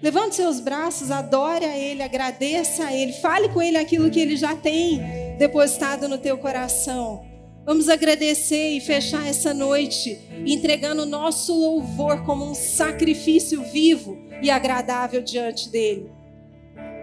[0.00, 4.36] Levante seus braços, adore a Ele, agradeça a Ele, fale com Ele aquilo que Ele
[4.36, 5.00] já tem
[5.38, 7.24] depositado no teu coração.
[7.66, 14.48] Vamos agradecer e fechar essa noite entregando o nosso louvor como um sacrifício vivo e
[14.48, 16.10] agradável diante dele.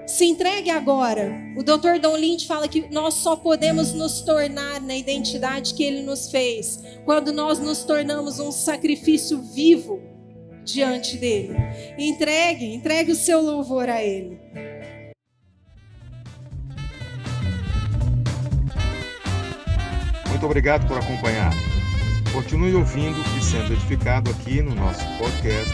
[0.08, 1.32] Se entregue agora.
[1.58, 2.00] O Dr.
[2.02, 6.82] Don Lynch fala que nós só podemos nos tornar na identidade que ele nos fez
[7.06, 10.19] quando nós nos tornamos um sacrifício vivo
[10.74, 11.56] diante dele.
[11.98, 14.40] Entregue, entregue o seu louvor a ele.
[20.30, 21.52] Muito obrigado por acompanhar.
[22.32, 25.74] Continue ouvindo e sendo edificado aqui no nosso podcast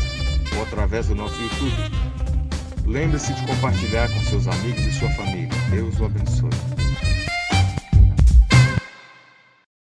[0.56, 2.06] ou através do nosso YouTube.
[2.88, 5.50] Lembre-se de compartilhar com seus amigos e sua família.
[5.70, 6.85] Deus o abençoe.